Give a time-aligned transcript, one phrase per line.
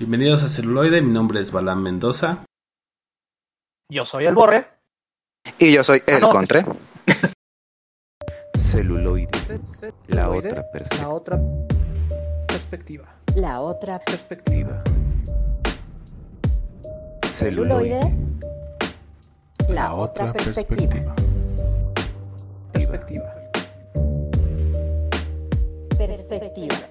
[0.00, 2.46] Bienvenidos a Celuloide, mi nombre es Balán Mendoza.
[3.92, 4.66] Yo soy el Borre.
[5.58, 6.30] Y yo soy Ah, el no.
[6.30, 6.64] Contre.
[8.58, 9.28] Celuloide.
[10.08, 10.96] La otra perspectiva.
[10.96, 11.38] La otra
[12.48, 13.04] perspectiva.
[13.36, 14.82] La otra Perspectiva.
[17.26, 18.00] Celuloide.
[18.00, 18.16] celuloide.
[19.68, 21.14] La otra perspectiva.
[22.72, 23.34] Perspectiva.
[25.98, 26.89] Perspectiva.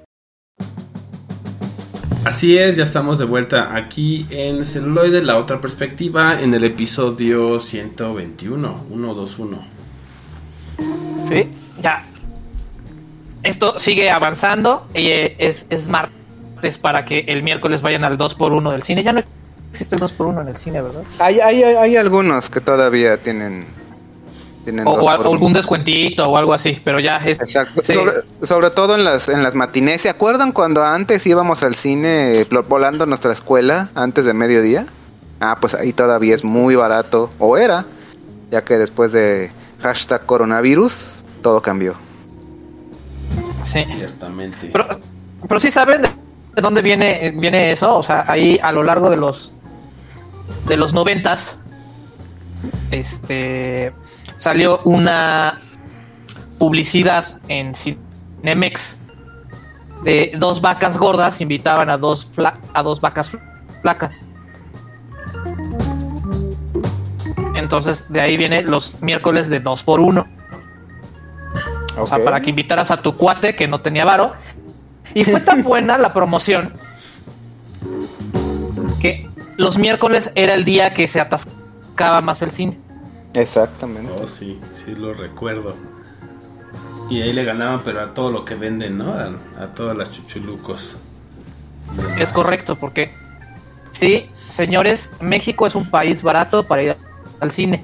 [2.29, 7.59] Así es, ya estamos de vuelta aquí en Celuloide, la otra perspectiva, en el episodio
[7.59, 9.59] 121, 121.
[11.27, 11.51] Sí,
[11.81, 12.03] ya.
[13.41, 14.85] Esto sigue avanzando.
[14.93, 19.01] eh, es, es martes para que el miércoles vayan al 2x1 del cine.
[19.01, 19.23] Ya no
[19.71, 21.01] existe el 2x1 en el cine, ¿verdad?
[21.17, 23.65] Hay, hay, hay algunos que todavía tienen.
[24.71, 25.31] Tienen O, dos o por uno.
[25.31, 27.39] algún descuentito o algo así, pero ya es.
[27.39, 27.81] Exacto.
[27.83, 27.93] sí.
[27.93, 30.01] Sobre, sobre todo en las, en las matinés.
[30.01, 34.85] ¿Se acuerdan cuando antes íbamos al cine volando nuestra escuela antes de mediodía?
[35.39, 37.29] Ah, pues ahí todavía es muy barato.
[37.39, 37.85] O era.
[38.51, 41.93] Ya que después de hashtag coronavirus, todo cambió.
[43.63, 43.83] Sí.
[43.85, 44.69] Ciertamente.
[44.71, 44.87] Pero,
[45.47, 46.09] pero sí saben de
[46.55, 47.97] de dónde viene, viene eso.
[47.97, 49.51] O sea, ahí a lo largo de los
[50.67, 51.57] de los noventas,
[52.91, 53.93] este
[54.39, 55.59] salió una
[56.57, 58.97] publicidad en Cinemex
[60.03, 63.37] de dos vacas gordas invitaban a dos fla- a dos vacas
[63.81, 64.25] flacas.
[67.55, 70.25] Entonces de ahí viene los miércoles de dos por uno.
[71.99, 74.33] O sea, para que invitaras a tu cuate que no tenía varo.
[75.13, 76.73] Y fue tan buena la promoción
[79.01, 82.79] que los miércoles era el día que se atascaba más el cine.
[83.33, 84.11] Exactamente.
[84.21, 85.75] Oh, sí, sí lo recuerdo.
[87.09, 89.13] Y ahí le ganaban, pero a todo lo que venden, ¿no?
[89.13, 90.97] A, a todas las chuchulucos.
[92.19, 93.09] Es correcto, porque
[93.91, 96.95] sí, señores, México es un país barato para ir
[97.39, 97.83] al cine.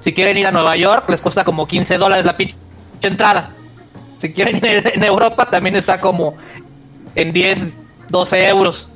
[0.00, 2.56] Si quieren ir a Nueva York, les cuesta como 15 dólares la pinche
[3.02, 3.50] entrada.
[4.18, 6.34] Si quieren ir en Europa, también está como
[7.14, 7.64] en 10,
[8.08, 8.88] 12 euros.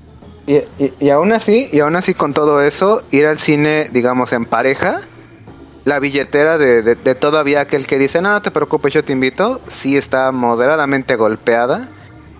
[0.47, 4.33] Y, y, y aún así, y aún así con todo eso, ir al cine, digamos,
[4.35, 5.01] en pareja,
[5.85, 9.13] la billetera de, de, de todavía aquel que dice, no, no te preocupes, yo te
[9.13, 11.89] invito, sí está moderadamente golpeada.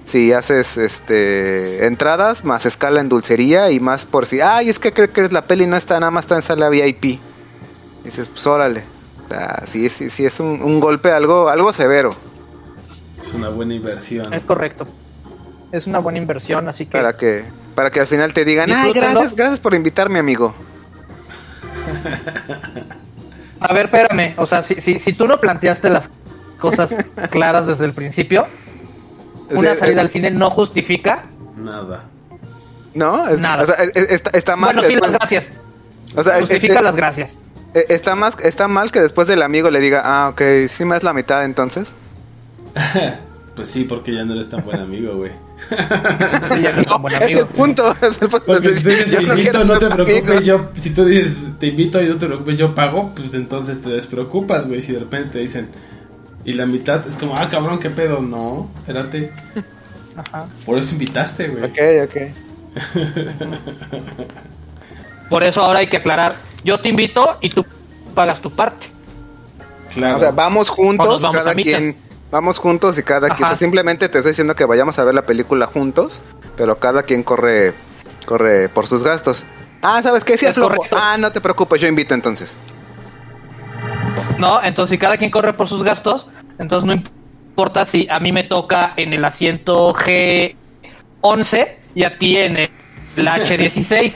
[0.05, 4.93] Si haces este entradas, más escala en dulcería y más por si, ay, es que
[4.93, 7.21] creo que la peli no está, nada más está en sala VIP.
[8.03, 8.83] Dices, pues órale.
[9.25, 12.15] O sea, sí, sí, sí es un, un golpe algo, algo severo.
[13.23, 14.35] Es una buena inversión.
[14.35, 14.87] Es correcto.
[15.73, 16.93] Es una buena inversión, así que...
[16.93, 17.43] Para que,
[17.75, 20.55] para que al final te digan, ay, gracias, gracias por invitarme, amigo.
[23.67, 24.35] A ver, espérame.
[24.37, 26.11] O sea, si, si, si tú no planteaste las
[26.59, 26.95] cosas
[27.31, 28.47] claras desde el principio,
[29.51, 31.23] una salida eh, al cine no justifica.
[31.57, 32.05] Nada.
[32.95, 33.63] No, es- Nada.
[33.63, 34.75] o sea, es- es- está, está mal.
[34.75, 35.53] Bueno, sí, las gracias.
[36.17, 37.39] o sea, Justifica este- las gracias.
[37.75, 40.97] eh, está, más, está mal que después del amigo le diga, ah, ok, sí me
[40.97, 41.95] es la mitad entonces.
[43.55, 45.31] Pues sí, porque ya no eres tan buen amigo, güey.
[45.71, 47.95] No es el punto.
[48.03, 48.45] Es el punto.
[48.45, 52.03] Porque si tú dices te invito, no te preocupes, yo, si tú dices te invito
[52.03, 54.83] y no te preocupes, yo pago, pues entonces te despreocupas, güey.
[54.83, 55.69] Si de repente te dicen,
[56.45, 59.33] y la mitad es como, ah, cabrón, qué pedo, no, espérate.
[60.17, 60.47] Ajá.
[60.65, 61.65] Por eso invitaste, güey.
[61.65, 62.17] Ok, ok.
[65.31, 66.37] Por eso ahora hay que aclarar.
[66.65, 67.65] Yo te invito y tú
[68.15, 68.89] pagas tu parte.
[69.95, 70.17] Claro.
[70.17, 71.79] O sea, vamos juntos, vamos cada a mitad.
[71.79, 71.97] quien.
[72.35, 73.35] Vamos juntos y cada quien.
[73.35, 73.57] o sea, Ajá.
[73.57, 76.25] simplemente te estoy diciendo que vayamos a ver la película juntos,
[76.57, 77.75] pero cada quien corre,
[78.27, 79.45] corre por sus gastos.
[79.83, 80.37] Ah, ¿sabes qué?
[80.37, 80.97] Sí, Es correcto.
[81.01, 82.57] Ah, no te preocupes, yo invito entonces.
[84.37, 86.27] No, entonces si cada quien corre por sus gastos,
[86.59, 92.37] entonces no importa si a mí me toca en el asiento G11 y a ti
[92.37, 92.69] en el
[93.17, 94.13] H16.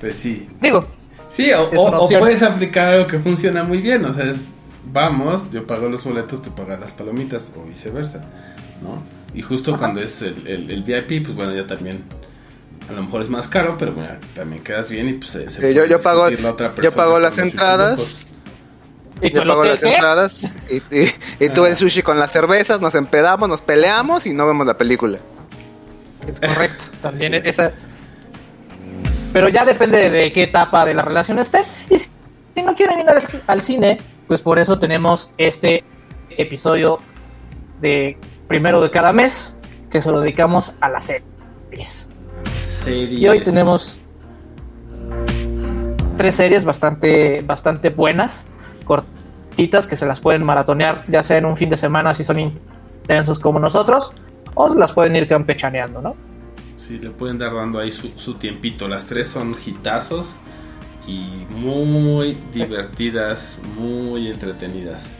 [0.00, 0.48] Pues sí.
[0.60, 0.86] Digo,
[1.34, 4.04] Sí, o, o- puedes aplicar algo que funciona muy bien.
[4.04, 4.50] O sea, es
[4.92, 8.24] vamos, yo pago los boletos, tú pagas las palomitas, o viceversa,
[8.82, 9.02] ¿no?
[9.34, 12.04] Y justo cuando es el, el- el VIP, pues bueno, ya también.
[12.88, 15.60] A lo mejor es más caro, pero bueno, también quedas bien y pues se, se
[15.62, 18.26] Sí, yo- puede yo pago- la otra yo persona pago las entradas.
[19.22, 21.10] y Yo pago las entradas y, y-
[21.40, 24.76] y tú el sushi con las cervezas, nos empedamos, nos peleamos y no vemos la
[24.76, 25.18] película.
[26.28, 27.46] Es correcto, también es.
[27.46, 27.72] esa.
[29.34, 31.62] Pero ya depende de qué etapa de la relación esté.
[31.90, 32.08] Y si,
[32.54, 33.98] si no quieren ir al, al cine,
[34.28, 35.82] pues por eso tenemos este
[36.30, 37.00] episodio
[37.80, 38.16] de
[38.46, 39.56] primero de cada mes,
[39.90, 42.08] que se lo dedicamos a las series.
[42.60, 43.20] Series.
[43.20, 44.00] Y hoy tenemos
[46.16, 48.46] tres series bastante, bastante buenas,
[48.84, 52.38] cortitas, que se las pueden maratonear, ya sea en un fin de semana si son
[52.38, 54.12] intensos como nosotros,
[54.54, 56.14] o las pueden ir campechaneando, ¿no?
[56.86, 58.86] Sí, le pueden dar dando ahí su, su tiempito.
[58.88, 60.36] Las tres son hitazos
[61.06, 65.16] y muy divertidas, muy entretenidas.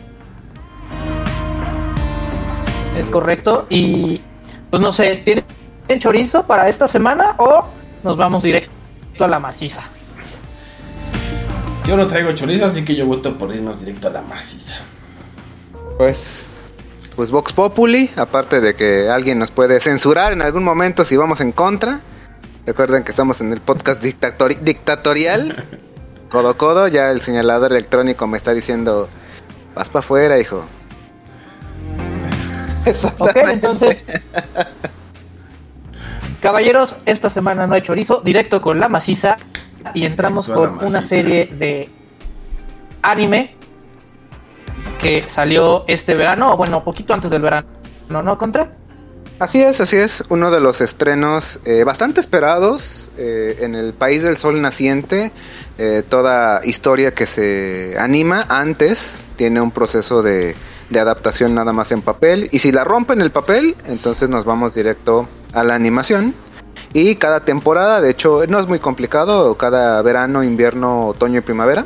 [2.99, 3.67] Es correcto.
[3.71, 4.21] Y
[4.69, 7.67] pues no sé, ¿tienen chorizo para esta semana o
[8.03, 8.71] nos vamos directo
[9.21, 9.85] a la maciza?
[11.87, 14.83] Yo no traigo chorizo, así que yo voto por irnos directo a la maciza.
[15.97, 16.45] Pues,
[17.17, 21.41] pues Vox Populi, aparte de que alguien nos puede censurar en algún momento si vamos
[21.41, 22.01] en contra.
[22.67, 25.65] Recuerden que estamos en el podcast dictatori- dictatorial.
[26.31, 29.09] Codo codo, ya el señalador electrónico me está diciendo,
[29.75, 30.65] vas para afuera, hijo.
[33.19, 34.05] Ok, entonces.
[36.41, 39.37] Caballeros, esta semana no hay chorizo, directo con la maciza.
[39.95, 41.89] Y entramos con una serie de
[43.03, 43.55] anime
[45.05, 47.69] que salió este verano, o bueno, poquito antes del verano,
[48.09, 48.23] ¿no?
[48.23, 48.73] ¿No, Contra?
[49.39, 54.23] Así es, así es, uno de los estrenos eh, bastante esperados eh, en el país
[54.23, 55.31] del sol naciente.
[55.77, 60.57] Eh, toda historia que se anima antes tiene un proceso de,
[60.89, 62.49] de adaptación nada más en papel.
[62.51, 66.35] Y si la rompen el papel, entonces nos vamos directo a la animación.
[66.95, 71.85] Y cada temporada, de hecho, no es muy complicado, cada verano, invierno, otoño y primavera,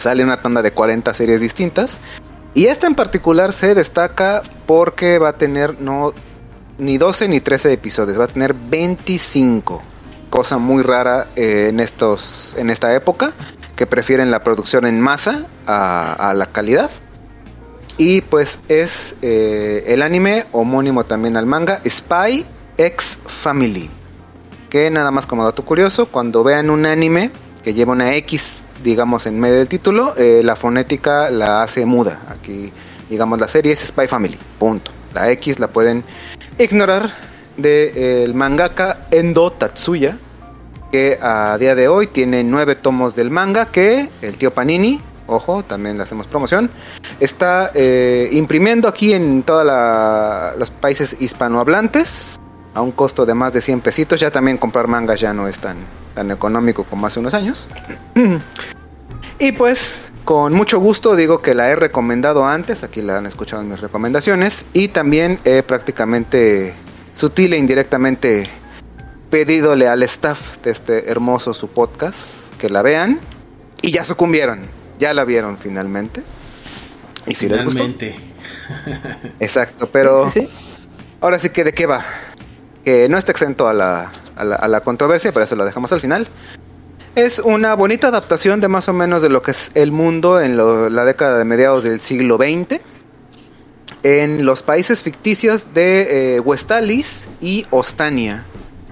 [0.00, 2.00] sale una tanda de 40 series distintas.
[2.54, 6.12] Y esta en particular se destaca porque va a tener no
[6.78, 9.82] ni 12 ni 13 episodios, va a tener 25.
[10.30, 13.32] Cosa muy rara eh, en estos en esta época
[13.76, 16.90] que prefieren la producción en masa a, la calidad.
[17.96, 22.44] Y pues es eh, el anime homónimo también al manga Spy
[22.76, 23.90] X Family.
[24.68, 27.30] Que nada más como dato curioso, cuando vean un anime
[27.62, 32.20] que lleva una X, digamos, en medio del título, eh, la fonética la hace muda.
[32.28, 32.72] Aquí,
[33.08, 34.38] digamos, la serie es Spy Family.
[34.58, 34.90] Punto.
[35.14, 36.04] La X la pueden
[36.58, 37.10] ignorar
[37.56, 40.18] del mangaka Endo Tatsuya,
[40.92, 45.62] que a día de hoy tiene nueve tomos del manga que el tío Panini, ojo,
[45.62, 46.70] también le hacemos promoción,
[47.20, 49.64] está eh, imprimiendo aquí en todos
[50.58, 52.40] los países hispanohablantes
[52.74, 54.20] a un costo de más de 100 pesitos.
[54.20, 55.76] Ya también comprar mangas ya no es tan,
[56.14, 57.68] tan económico como hace unos años.
[59.38, 63.62] y pues con mucho gusto digo que la he recomendado antes, aquí la han escuchado
[63.62, 66.74] en mis recomendaciones, y también he prácticamente
[67.14, 68.44] sutil e indirectamente
[69.30, 73.18] pedidole al staff de este hermoso su podcast que la vean
[73.82, 74.60] y ya sucumbieron,
[74.98, 76.22] ya la vieron finalmente.
[77.26, 77.84] Y si les gustó.
[77.84, 78.16] Finalmente.
[79.40, 80.48] Exacto, pero Sí, sí.
[81.20, 82.04] ahora sí que de qué va.
[82.84, 86.26] Que no está exento a la, a la, controversia, pero eso lo dejamos al final.
[87.14, 90.56] Es una bonita adaptación de más o menos de lo que es el mundo en
[90.56, 92.80] la década de mediados del siglo XX.
[94.02, 98.46] En los países ficticios de eh, Westalis y Ostania.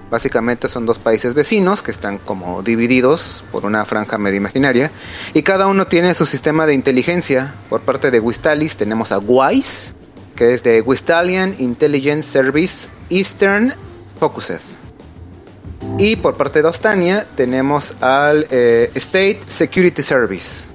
[0.09, 4.91] Básicamente son dos países vecinos que están como divididos por una franja medio imaginaria.
[5.33, 7.53] Y cada uno tiene su sistema de inteligencia.
[7.69, 9.93] Por parte de Westalis tenemos a WISE,
[10.39, 13.73] que es de Westalian Intelligence Service Eastern
[14.21, 14.61] Focused.
[15.97, 20.69] Y por parte de Ostania tenemos al eh, State Security Service.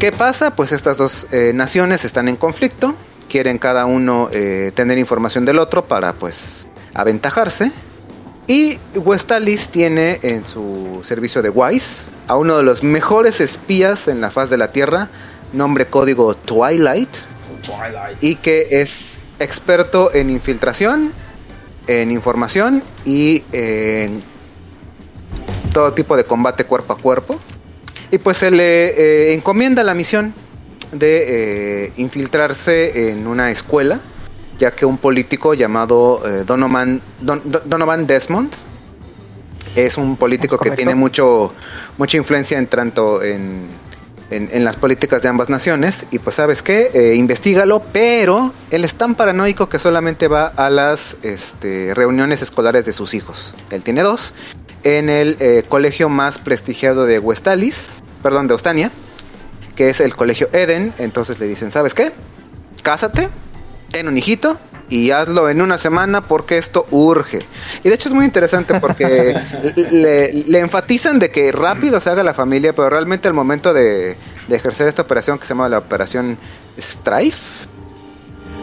[0.00, 0.56] ¿Qué pasa?
[0.56, 2.96] Pues estas dos eh, naciones están en conflicto,
[3.30, 7.70] quieren cada uno eh, tener información del otro para pues aventajarse.
[8.48, 14.20] Y Westalis tiene en su servicio de WISE a uno de los mejores espías en
[14.20, 15.08] la faz de la Tierra,
[15.52, 17.10] nombre código Twilight,
[18.20, 21.12] y que es experto en infiltración,
[21.86, 24.20] en información y en
[25.72, 27.40] todo tipo de combate cuerpo a cuerpo.
[28.10, 28.86] Y pues se le
[29.30, 30.34] eh, encomienda la misión
[30.92, 34.00] de eh, infiltrarse en una escuela,
[34.58, 38.52] ya que un político llamado eh, Donovan, Don- Don- Donovan Desmond
[39.74, 41.52] es un político que tiene mucho
[41.98, 43.66] mucha influencia en tanto en,
[44.30, 48.94] en, las políticas de ambas naciones y pues sabes qué, eh, investigalo, pero él es
[48.94, 53.54] tan paranoico que solamente va a las este, reuniones escolares de sus hijos.
[53.70, 54.34] Él tiene dos
[54.82, 58.90] en el eh, colegio más prestigiado de Westalis, perdón, de Ostania,
[59.74, 60.92] que es el colegio Eden.
[60.98, 62.12] Entonces le dicen, ¿sabes qué?
[62.82, 63.28] Cásate,
[63.90, 64.58] ten un hijito
[64.90, 67.40] y hazlo en una semana porque esto urge.
[67.82, 69.34] Y de hecho es muy interesante porque
[69.92, 74.16] le, le enfatizan de que rápido se haga la familia, pero realmente al momento de,
[74.48, 76.36] de ejercer esta operación que se llama la operación
[76.78, 77.66] Strife,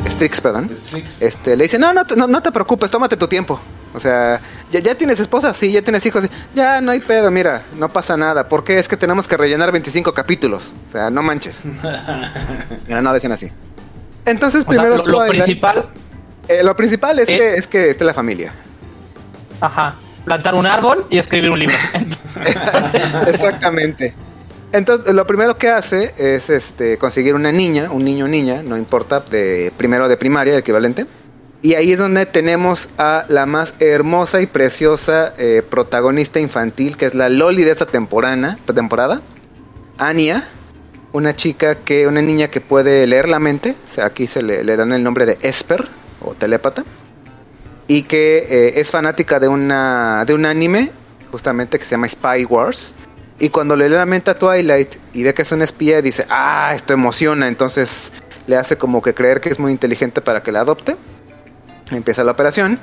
[0.07, 1.21] Strix, perdón, Strix.
[1.21, 3.59] este, le dicen, no, no, te- no, no te preocupes, tómate tu tiempo.
[3.93, 4.39] O sea,
[4.71, 5.53] ¿ya, ya tienes esposa?
[5.53, 6.27] Sí, ya tienes hijos.
[6.55, 8.47] Ya, no hay pedo, mira, no pasa nada.
[8.47, 10.73] porque Es que tenemos que rellenar 25 capítulos.
[10.87, 11.65] O sea, no manches.
[12.87, 13.51] Mira, no decían así.
[14.25, 15.89] Entonces, O sea, primero lo, lo principal,
[16.51, 17.37] Eh, lo principal es Eh.
[17.37, 18.51] que es que esté la familia.
[19.59, 19.99] Ajá.
[20.25, 21.75] Plantar un árbol y escribir un libro.
[23.27, 24.13] Exactamente.
[24.71, 28.77] Entonces, lo primero que hace es este conseguir una niña, un niño o niña, no
[28.77, 31.05] importa, de primero de primaria, equivalente.
[31.63, 37.05] Y ahí es donde tenemos a la más hermosa y preciosa eh, protagonista infantil, que
[37.05, 39.21] es la Loli de esta temporada, temporada,
[39.97, 40.43] Anya,
[41.11, 44.63] una chica que, una niña que puede leer la mente, o sea, aquí se le,
[44.63, 45.87] le dan el nombre de Esper
[46.23, 46.83] o telépata,
[47.87, 50.91] y que eh, es fanática de una de un anime,
[51.31, 52.93] justamente que se llama Spy Wars.
[53.39, 56.27] Y cuando le lee la mente a Twilight y ve que es una espía, dice,
[56.29, 58.13] ah, esto emociona, entonces
[58.45, 60.95] le hace como que creer que es muy inteligente para que la adopte.
[61.89, 62.77] Empieza la operación.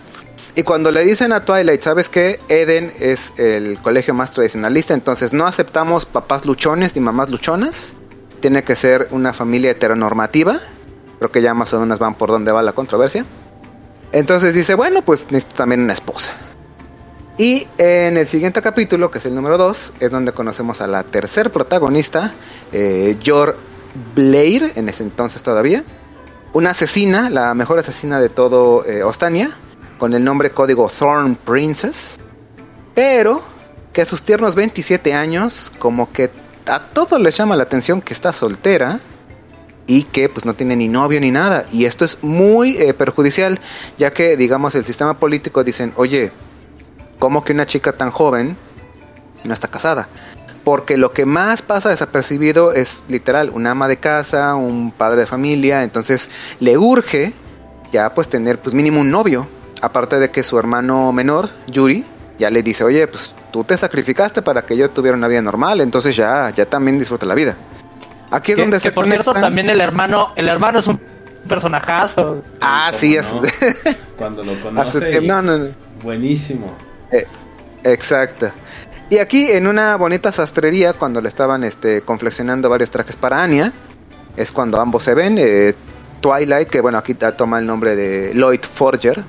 [0.57, 2.41] Y cuando le dicen a Twilight, ¿sabes qué?
[2.49, 7.95] Eden es el colegio más tradicionalista, entonces no aceptamos papás luchones ni mamás luchonas.
[8.41, 10.59] Tiene que ser una familia heteronormativa.
[11.19, 13.25] Creo que ya más o menos van por donde va la controversia.
[14.13, 16.33] Entonces dice, bueno, pues necesito también una esposa.
[17.37, 21.05] Y en el siguiente capítulo, que es el número 2, es donde conocemos a la
[21.05, 22.33] tercer protagonista,
[22.73, 23.57] eh, Yor
[24.15, 25.85] Blair, en ese entonces todavía.
[26.53, 29.51] Una asesina, la mejor asesina de todo eh, Ostania,
[29.99, 32.19] con el nombre código Thorn Princess.
[32.95, 33.43] Pero
[33.93, 36.31] que a sus tiernos 27 años, como que
[36.67, 38.99] a todos les llama la atención que está soltera
[39.89, 41.67] y que pues no tiene ni novio ni nada.
[41.73, 43.59] Y esto es muy eh, perjudicial,
[43.97, 46.31] ya que digamos el sistema político dicen, oye,
[47.19, 48.57] ¿cómo que una chica tan joven
[49.43, 50.07] no está casada?
[50.63, 55.27] Porque lo que más pasa desapercibido es literal una ama de casa, un padre de
[55.27, 56.31] familia, entonces
[56.61, 57.33] le urge
[57.91, 59.49] ya pues tener pues mínimo un novio.
[59.81, 62.05] Aparte de que su hermano menor, Yuri,
[62.37, 65.81] ya le dice, oye, pues tú te sacrificaste para que yo tuviera una vida normal,
[65.81, 67.57] entonces ya, ya también disfruta la vida.
[68.31, 71.01] Aquí es Que- donde que se por cierto, también el hermano, el hermano es un
[71.49, 72.43] personajazo.
[72.61, 73.33] Ah, ¿Cómo sí, es...
[73.33, 73.43] no?
[74.17, 75.01] Cuando lo hace conoce.
[75.09, 75.69] tiempo- y- no, no, no.
[76.03, 76.73] Buenísimo.
[77.85, 78.51] Exacto.
[79.11, 83.73] Y aquí en una bonita sastrería, cuando le estaban este, confeccionando varios trajes para Anya,
[84.37, 85.37] es cuando ambos se ven.
[85.39, 85.75] eh,
[86.21, 89.23] Twilight, que bueno, aquí toma el nombre de Lloyd Forger.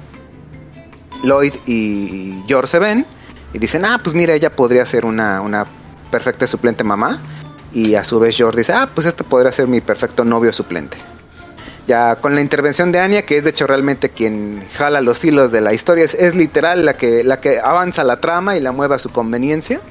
[1.23, 3.05] Lloyd y George se ven
[3.53, 5.65] y dicen, ah, pues mira, ella podría ser una, una
[6.09, 7.21] perfecta suplente mamá.
[7.73, 10.97] Y a su vez George dice, ah, pues este podría ser mi perfecto novio suplente.
[11.87, 15.51] Ya con la intervención de Anya, que es de hecho realmente quien jala los hilos
[15.51, 18.95] de la historia, es, literal la que, la que avanza la trama y la mueve
[18.95, 19.81] a su conveniencia.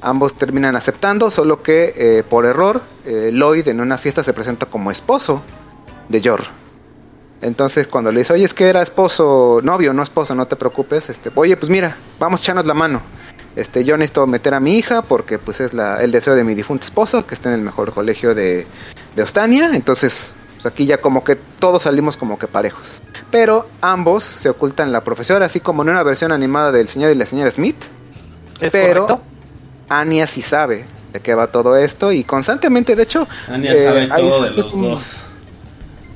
[0.00, 4.66] Ambos terminan aceptando, solo que eh, por error eh, Lloyd en una fiesta se presenta
[4.66, 5.42] como esposo
[6.08, 6.50] de George.
[7.40, 11.08] Entonces cuando le dice, oye, es que era esposo, novio, no esposo, no te preocupes,
[11.08, 13.00] este, oye, pues mira, vamos echarnos la mano.
[13.58, 16.54] Este, yo necesito meter a mi hija porque pues es la, el deseo de mi
[16.54, 18.66] difunta esposa, que está en el mejor colegio de,
[19.16, 19.70] de Ostania.
[19.74, 23.02] Entonces, pues aquí ya como que todos salimos como que parejos.
[23.32, 27.16] Pero ambos se ocultan la profesora, así como en una versión animada del señor y
[27.16, 27.76] la señora Smith.
[28.60, 29.22] ¿Es Pero- correcto?
[29.88, 33.26] Anya sí sabe de qué va todo esto y constantemente, de hecho...
[33.48, 35.22] Anya eh, sabe todo de los un- dos.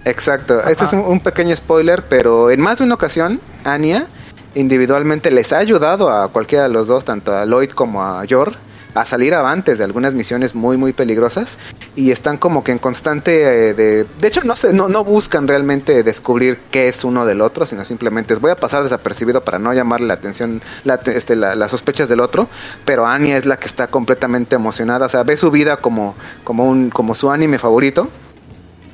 [0.05, 0.71] Exacto, Ajá.
[0.71, 4.07] este es un, un pequeño spoiler, pero en más de una ocasión, Anya
[4.55, 8.53] individualmente les ha ayudado a cualquiera de los dos, tanto a Lloyd como a Yor,
[8.95, 11.59] a salir avantes de algunas misiones muy muy peligrosas
[11.97, 15.49] y están como que en constante eh, de de hecho no sé no no buscan
[15.49, 19.73] realmente descubrir qué es uno del otro sino simplemente voy a pasar desapercibido para no
[19.73, 22.49] llamarle la atención la, este, la- las sospechas del otro
[22.85, 26.67] pero Anya es la que está completamente emocionada o sea ve su vida como como
[26.69, 28.11] un como su anime favorito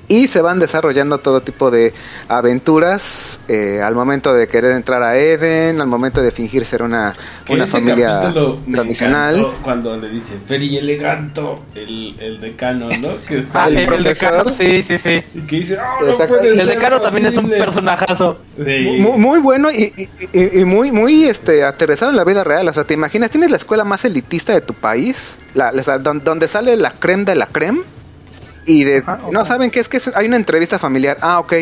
[0.09, 1.93] y se van desarrollando todo tipo de
[2.29, 7.15] aventuras eh, al momento de querer entrar a Eden, al momento de fingir ser una,
[7.49, 8.33] una familia
[8.73, 9.47] tradicional.
[9.63, 13.09] Cuando le dice Ferry Eleganto, el, el decano, ¿no?
[13.27, 14.31] Que está Ah, el el, el profesor.
[14.33, 15.23] decano, sí, sí, sí.
[15.35, 16.35] y que dice, "Ah, no Exacto.
[16.35, 17.65] puede El ser decano también es un posible".
[17.65, 18.39] personajazo.
[18.57, 18.97] Sí.
[19.01, 22.67] Muy, muy bueno y, y- muy muy este aterrizado en la vida real.
[22.69, 23.31] O sea, ¿te imaginas?
[23.31, 27.25] Tienes la escuela más elitista de tu país, la, la- don- donde sale la creme
[27.25, 27.81] de la creme.
[28.69, 29.33] Y de, ok.
[29.33, 31.17] no saben qué es que hay una entrevista familiar.
[31.21, 31.53] Ah, ok.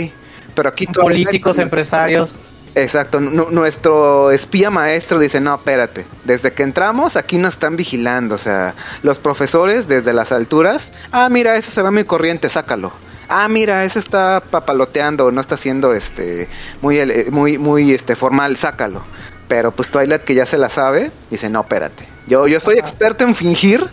[0.54, 2.34] Pero aquí tú- Políticos, empresarios.
[2.74, 8.34] Exacto, nu- nuestro espía maestro dice, no, espérate, desde que entramos aquí nos están vigilando,
[8.34, 12.92] o sea, los profesores desde las alturas, ah, mira, ese se va muy corriente, sácalo.
[13.30, 16.48] Ah, mira, ese está papaloteando, no está haciendo este
[16.82, 19.00] muy muy muy este formal, sácalo.
[19.48, 22.04] Pero pues Twilight que ya se la sabe, dice, "No, espérate.
[22.26, 23.88] Yo yo soy experto en fingir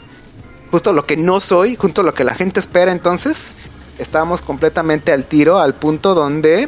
[0.73, 3.55] justo lo que no soy, junto a lo que la gente espera, entonces
[3.99, 6.67] estábamos completamente al tiro al punto donde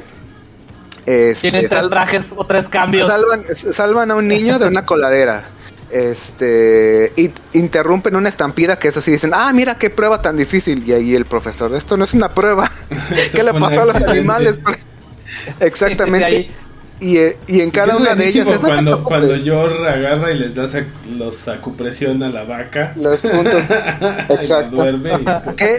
[1.07, 3.07] este, Tienen tres sal- trajes o tres cambios.
[3.07, 5.45] Salvan, salvan a un niño de una coladera.
[5.89, 10.87] Este, y interrumpen una estampida que eso sí dicen, ah, mira qué prueba tan difícil.
[10.87, 12.71] Y ahí el profesor, esto no es una prueba.
[13.31, 14.59] ¿Qué le pasó a los animales?
[15.59, 16.51] Exactamente.
[16.99, 20.39] Y, eh, y en cada una de ellas es no cuando, cuando Yor agarra y
[20.39, 22.93] les da sac- los acupresión a la vaca.
[22.95, 23.63] los puntos.
[24.29, 24.89] Exacto.
[24.89, 25.77] y que,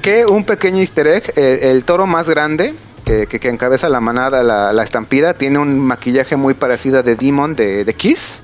[0.00, 4.00] que un pequeño easter egg, el, el toro más grande que, que- que encabeza la
[4.00, 8.42] manada, la, la estampida, tiene un maquillaje muy parecido a de Demon de, de Kiss.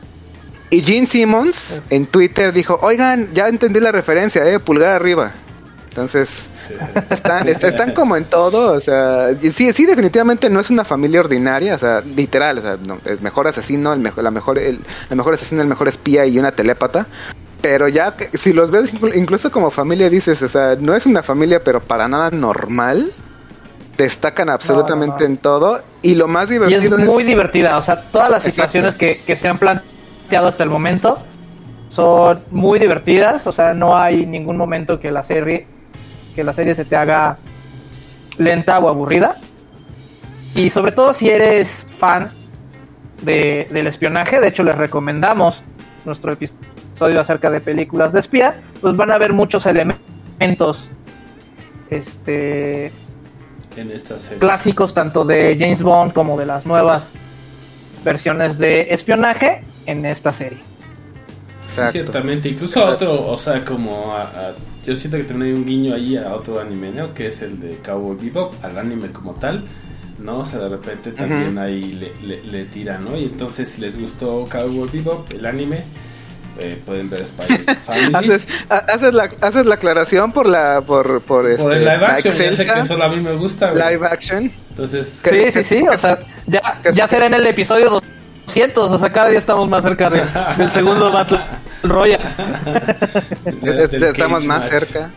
[0.69, 5.33] Y Gene Simmons en Twitter dijo, oigan, ya entendí la referencia, eh, pulgar arriba.
[5.97, 6.51] Entonces,
[7.09, 10.85] están, est- están como en todo, o sea, y sí, sí, definitivamente no es una
[10.85, 14.59] familia ordinaria, o sea, literal, o sea, no, el mejor asesino, el mejor, la mejor,
[14.59, 17.07] el, el mejor asesino, el mejor espía y una telépata.
[17.63, 21.07] Pero ya, que- si los ves inclu- incluso como familia, dices, o sea, no es
[21.07, 23.11] una familia, pero para nada normal.
[23.97, 25.31] Destacan absolutamente no.
[25.31, 25.81] en todo.
[26.03, 28.51] Y lo más Y divertido es muy divertida, o sea, todas las Exacto.
[28.73, 31.17] situaciones que, que se han planteado hasta el momento
[31.89, 35.67] son muy divertidas, o sea, no hay ningún momento que la serie
[36.37, 37.39] que la serie se te haga
[38.39, 39.35] lenta o aburrida.
[40.55, 42.29] Y sobre todo si eres fan
[43.23, 45.63] de, del espionaje, de hecho les recomendamos
[46.05, 50.91] nuestro episodio acerca de películas de espía, pues van a ver muchos elementos
[51.91, 52.87] este
[53.77, 54.39] en esta serie.
[54.39, 57.13] clásicos tanto de James Bond como de las nuevas
[58.05, 60.61] versiones de espionaje en esta serie.
[60.61, 61.93] Sí, Exacto.
[61.93, 62.49] ciertamente.
[62.49, 64.55] Incluso otro, o sea, como a, a-
[64.87, 67.13] yo siento que también hay un guiño ahí a otro anime, ¿no?
[67.13, 69.65] Que es el de Cowboy Bebop, al anime como tal,
[70.19, 70.39] ¿no?
[70.41, 73.17] O sea, de repente también ahí le, le, le tira, ¿no?
[73.19, 75.85] Y entonces, si les gustó Cowboy Bebop, el anime,
[76.59, 77.45] eh, pueden ver Spy
[77.85, 78.15] Family.
[78.15, 81.99] Haces, ha- haces, la, haces la aclaración por la por, por, Por este, el live
[81.99, 83.83] la action, ya sé que solo a mí me gusta, güey.
[83.93, 84.51] live action.
[84.71, 88.01] Entonces, Que- Sí, sí, sí, o sea, ya, ya será en el episodio
[88.47, 90.25] 200, o sea, cada día estamos más cerca de-
[90.57, 91.41] del segundo Battle
[91.83, 92.25] Royale.
[93.93, 94.69] Estamos más Match.
[94.71, 95.11] cerca.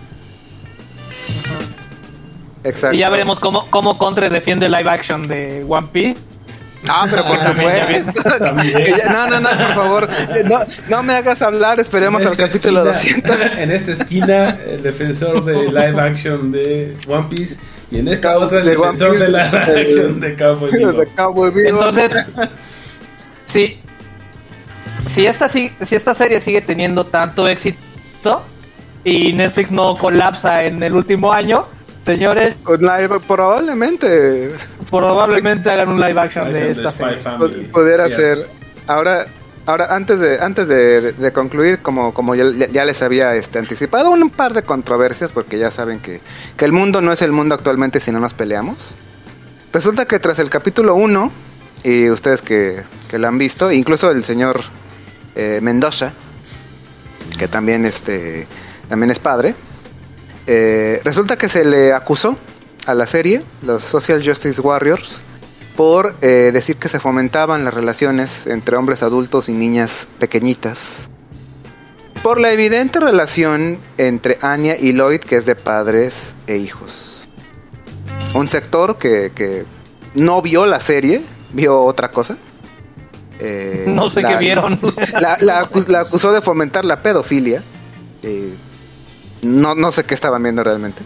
[2.63, 2.95] Exacto.
[2.95, 6.17] Y ya veremos cómo, cómo Contre defiende el live action de One Piece.
[6.87, 8.11] Ah, pero por supuesto.
[9.11, 10.09] No, no, no, por favor.
[10.45, 10.59] No,
[10.89, 13.51] no me hagas hablar, esperemos al capítulo esquina- 200.
[13.57, 17.57] En esta esquina, el defensor de live action de One Piece.
[17.91, 20.35] Y en esta otra, el De One defensor Piece, de live action de
[21.15, 21.51] Cowboy.
[21.67, 22.25] Entonces,
[23.49, 23.79] sí,
[25.07, 28.43] si esta, si, si esta serie sigue teniendo tanto éxito
[29.03, 31.65] y Netflix no colapsa en el último año,
[32.05, 34.51] señores, live- probablemente
[34.89, 37.17] probablemente hagan un live action de esta serie.
[38.05, 38.37] Hacer.
[38.37, 38.53] cierto.
[38.87, 39.25] Ahora,
[39.65, 44.11] ahora antes de antes de, de concluir, como como ya, ya les había este, anticipado,
[44.11, 46.21] un par de controversias porque ya saben que,
[46.57, 48.95] que el mundo no es el mundo actualmente si no nos peleamos.
[49.71, 51.31] Resulta que tras el capítulo 1
[51.83, 54.61] y ustedes que, que lo han visto, incluso el señor
[55.35, 56.13] eh, Mendoza,
[57.37, 58.47] que también este
[58.87, 59.55] también es padre,
[60.47, 62.35] eh, resulta que se le acusó
[62.85, 65.21] a la serie, los Social Justice Warriors,
[65.75, 71.09] por eh, decir que se fomentaban las relaciones entre hombres adultos y niñas pequeñitas.
[72.23, 77.29] Por la evidente relación entre Anya y Lloyd, que es de padres e hijos.
[78.33, 79.65] Un sector que, que
[80.15, 81.21] no vio la serie,
[81.53, 82.37] vio otra cosa.
[83.39, 84.79] Eh, No sé la- qué vieron.
[85.13, 87.63] La, la acus- la acusó de fomentar la pedofilia.
[88.23, 88.53] Eh,
[89.43, 91.01] no, no sé qué estaban viendo realmente.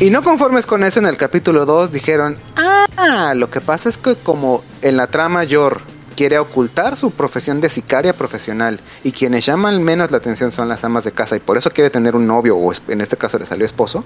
[0.00, 3.96] Y no conformes con eso, en el capítulo 2 dijeron, ah, lo que pasa es
[3.98, 5.80] que como en la trama Yor
[6.16, 10.82] quiere ocultar su profesión de sicaria profesional y quienes llaman menos la atención son las
[10.82, 13.46] amas de casa y por eso quiere tener un novio o en este caso le
[13.46, 14.04] salió esposo,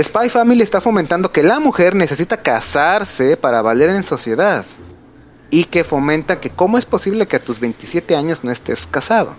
[0.00, 4.64] Spy Family está fomentando que la mujer necesita casarse para valer en sociedad
[5.50, 9.34] y que fomenta que cómo es posible que a tus 27 años no estés casado.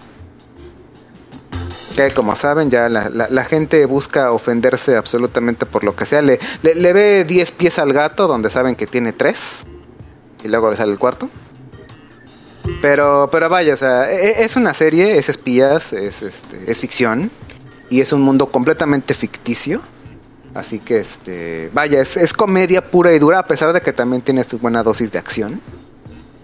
[1.95, 6.21] Que como saben ya la, gente busca ofenderse absolutamente por lo que sea.
[6.21, 9.65] Le, le, le ve 10 pies al gato donde saben que tiene 3
[10.43, 11.29] y luego le sale el cuarto.
[12.81, 16.81] Pero, pero vaya, o sea, e- e- es una serie, es espías, es, este, es
[16.81, 17.29] ficción
[17.89, 19.81] y es un mundo completamente ficticio.
[20.53, 24.21] Así que, este, vaya, es, es comedia pura y dura, a pesar de que también
[24.21, 25.61] tiene su buena dosis de acción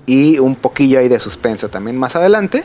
[0.05, 2.63] y un poquillo ahí de suspenso también más adelante.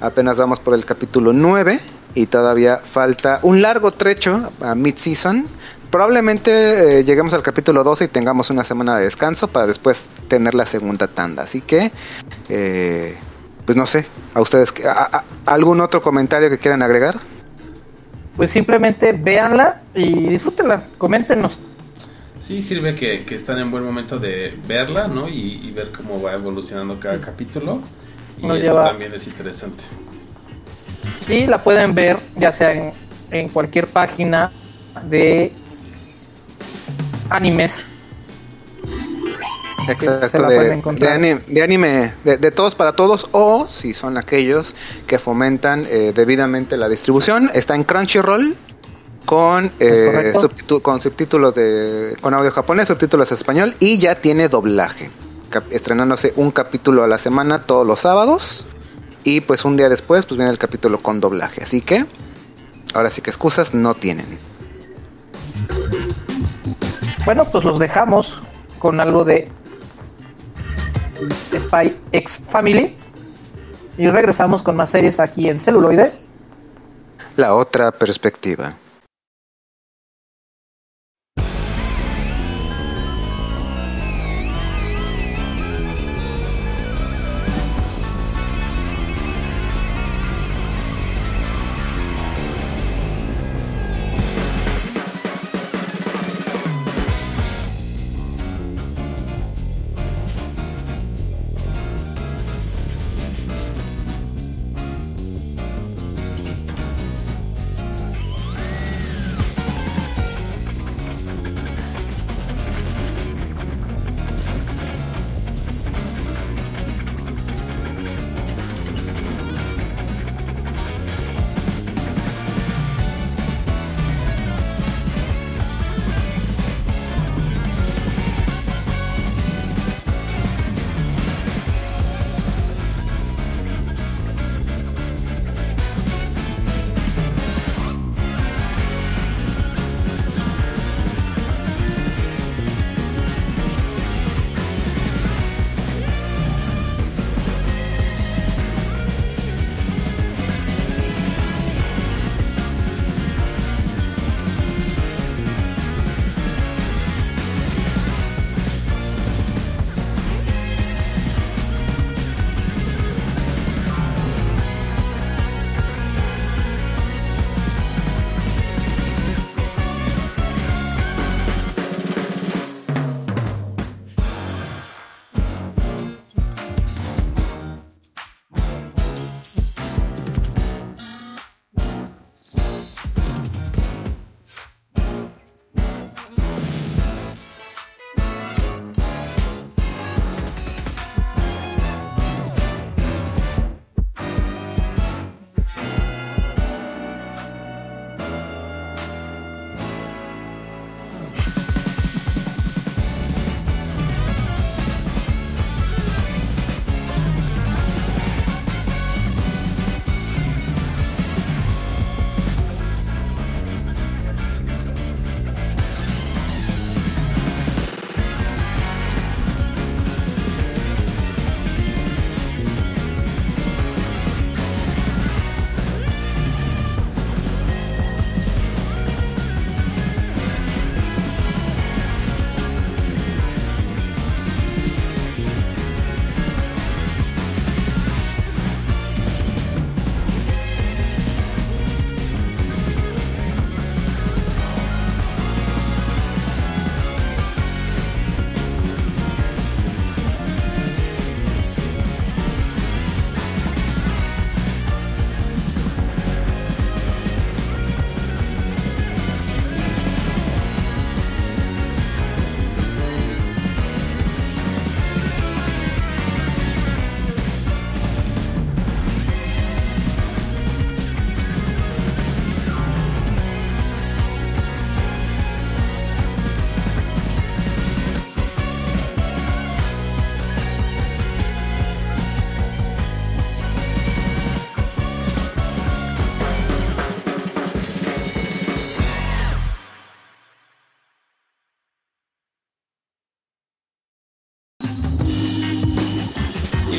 [0.00, 1.78] Apenas vamos por el capítulo 9
[2.14, 5.46] y todavía falta un largo trecho a mid-season.
[5.90, 10.54] Probablemente eh, lleguemos al capítulo 12 y tengamos una semana de descanso para después tener
[10.54, 11.42] la segunda tanda.
[11.42, 11.90] Así que,
[12.48, 13.16] eh,
[13.66, 17.18] pues no sé, a ustedes, a- a- ¿algún otro comentario que quieran agregar?
[18.36, 21.58] Pues simplemente véanla y disfrútenla, coméntenos.
[22.40, 25.28] Sí, sirve que, que están en buen momento de verla, ¿no?
[25.28, 27.80] Y, y ver cómo va evolucionando cada capítulo.
[28.40, 29.82] Y Nos eso lleva- también es interesante.
[31.28, 32.92] Y la pueden ver ya sea en,
[33.30, 34.50] en cualquier página
[35.08, 35.52] de
[37.30, 37.72] animes
[39.88, 44.74] Exacto, de, anime, de, anime de, de todos para todos o si son aquellos
[45.06, 47.50] que fomentan eh, debidamente la distribución.
[47.54, 48.56] Está en Crunchyroll
[49.24, 50.32] con, eh,
[50.82, 55.10] con subtítulos de con audio japonés, subtítulos español y ya tiene doblaje,
[55.70, 58.66] estrenándose un capítulo a la semana todos los sábados
[59.24, 61.62] y pues un día después pues viene el capítulo con doblaje.
[61.62, 62.06] Así que
[62.94, 64.38] ahora sí que excusas no tienen.
[67.24, 68.40] Bueno, pues los dejamos
[68.78, 69.48] con algo de
[71.58, 72.96] Spy X Family.
[73.98, 76.12] Y regresamos con más series aquí en celuloide.
[77.36, 78.72] La otra perspectiva.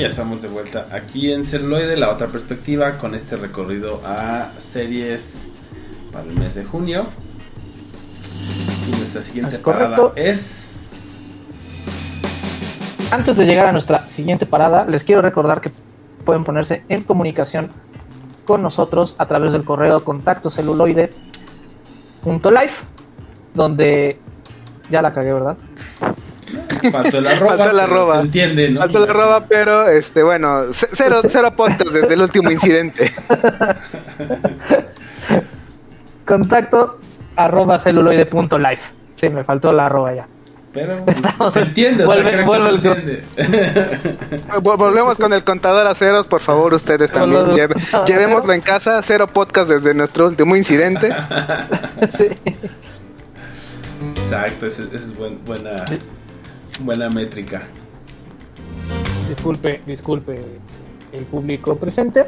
[0.02, 5.50] Ya estamos de vuelta aquí en Celuloide, la otra perspectiva, con este recorrido a series
[6.12, 7.06] para el mes de junio.
[8.88, 10.20] Y nuestra siguiente Es parada correcto.
[10.20, 10.72] es.
[13.12, 15.72] Antes de llegar a nuestra siguiente parada, les quiero recordar que
[16.26, 17.70] pueden ponerse en comunicación
[18.46, 21.12] con nosotros a través del correo contacto celuloide
[23.54, 24.20] donde
[24.90, 25.58] ya la cagué, ¿verdad?
[26.90, 27.50] Faltó el arroba.
[27.58, 28.16] Faltó el pero arroba.
[28.16, 28.80] Se entiende, ¿no?
[28.80, 33.12] Faltó la roba, pero este, bueno, cero, cero puntos desde el último incidente.
[36.26, 37.00] Contacto
[37.36, 38.82] arroba celuloide.life.
[39.16, 40.28] Sí, me faltó la arroba ya.
[40.74, 43.24] Pero Estamos- se entiende, o sea, vuelve- se entiende.
[44.62, 47.48] Vol- Volvemos con el contador a ceros, por favor, ustedes también.
[47.54, 47.76] Lleve-
[48.08, 51.14] llevémoslo en casa, cero podcast desde nuestro último incidente.
[54.16, 55.84] Exacto, esa esa es buen- buena,
[56.86, 57.62] buena métrica.
[59.30, 60.42] Disculpe, disculpe
[61.14, 62.26] el público presente.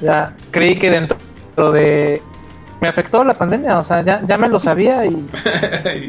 [0.00, 1.18] Ya creí que dentro
[1.72, 2.22] de...
[2.80, 5.10] Me afectó la pandemia, o sea, ya, ya me lo sabía y,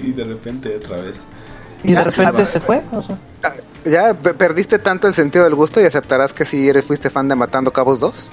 [0.03, 1.25] y de repente otra vez.
[1.83, 2.81] y de repente se fue.
[2.93, 3.17] o sea.
[3.43, 7.09] Ah, ¿Ya pe- perdiste tanto el sentido del gusto y aceptarás que si eres fuiste
[7.09, 8.29] fan de Matando Cabos 2?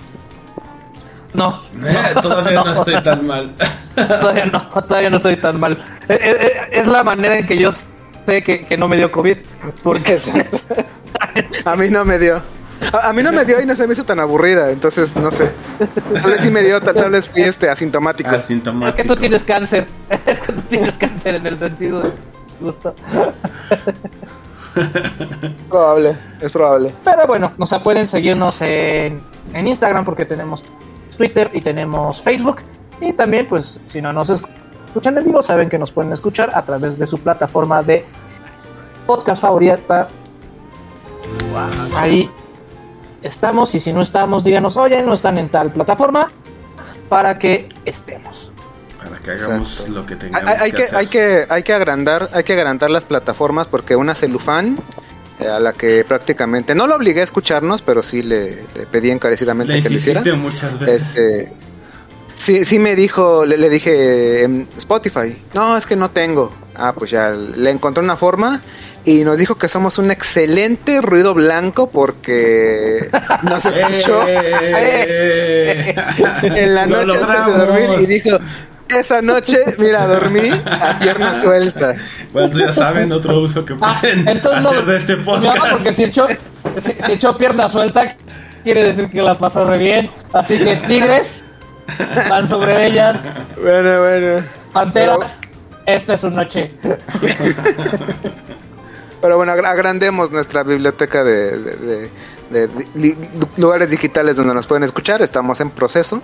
[1.34, 3.52] No, Eh, todavía no estoy tan mal.
[3.96, 5.72] todavía no, todavía no estoy tan mal.
[6.08, 7.70] Eh, eh, eh, Es la manera en que yo
[8.28, 9.38] sé que, que no me dio COVID.
[9.82, 10.20] Porque
[11.64, 12.42] A mí no me dio.
[12.92, 15.30] A, a mí no me dio y no se me hizo tan aburrida, entonces no
[15.30, 15.50] sé.
[16.22, 18.30] Tal vez sí me dio, tal, tal vez fui este asintomático.
[18.30, 18.96] es Asintomático.
[18.96, 19.86] que tú tienes cáncer.
[20.10, 22.10] Es que tú tienes cáncer en el sentido de
[22.60, 22.94] gusto.
[25.68, 26.92] Probable, es probable.
[27.02, 29.20] Pero bueno, o sea, pueden seguirnos en,
[29.54, 30.62] en Instagram porque tenemos
[31.16, 32.58] Twitter y tenemos Facebook.
[33.00, 36.62] Y también, pues, si no nos escuchan en vivo, saben que nos pueden escuchar a
[36.62, 38.04] través de su plataforma de
[39.08, 40.08] podcast favorita.
[41.96, 42.30] Ahí
[43.22, 43.74] estamos.
[43.74, 46.30] Y si no estamos, díganos, oye, no están en tal plataforma
[47.08, 48.52] para que estemos.
[49.02, 49.92] Para que hagamos Exacto.
[49.92, 50.96] lo que Hay, tengamos hay- hay que, hacer.
[50.98, 54.76] hay que hay que agrandar hay que agrandar las plataformas porque una celufán
[55.40, 59.10] eh, a la que prácticamente no lo obligué a escucharnos pero sí le, le pedí
[59.10, 61.16] encarecidamente Le que lo hiciera muchas veces.
[61.16, 61.52] este
[62.34, 66.92] sí sí me dijo le, le dije em, Spotify no es que no tengo ah
[66.92, 68.60] pues ya le encontré una forma
[69.10, 73.08] y nos dijo que somos un excelente ruido blanco porque
[73.42, 75.94] nos escuchó ¡Eh!
[76.42, 78.38] en la Lo noche antes de dormir y dijo
[78.88, 81.94] esa noche, mira, dormí a pierna suelta.
[82.32, 85.58] Bueno, ya saben otro uso que Ah, pueden entonces no- hacer de este no, podcast.
[85.72, 88.16] porque si echó, si, si echó pierna suelta,
[88.64, 90.10] quiere decir que la pasó re bien.
[90.32, 91.42] Así que tigres
[92.30, 93.20] van sobre ellas,
[93.60, 94.42] Bueno, bueno.
[94.72, 95.38] panteras,
[95.86, 96.70] esta es su noche.
[99.20, 102.10] Pero bueno, agra- agrandemos nuestra biblioteca de, de-
[102.50, 103.16] de-
[103.56, 105.22] lugares digitales donde nos pueden escuchar.
[105.22, 106.22] Estamos en proceso.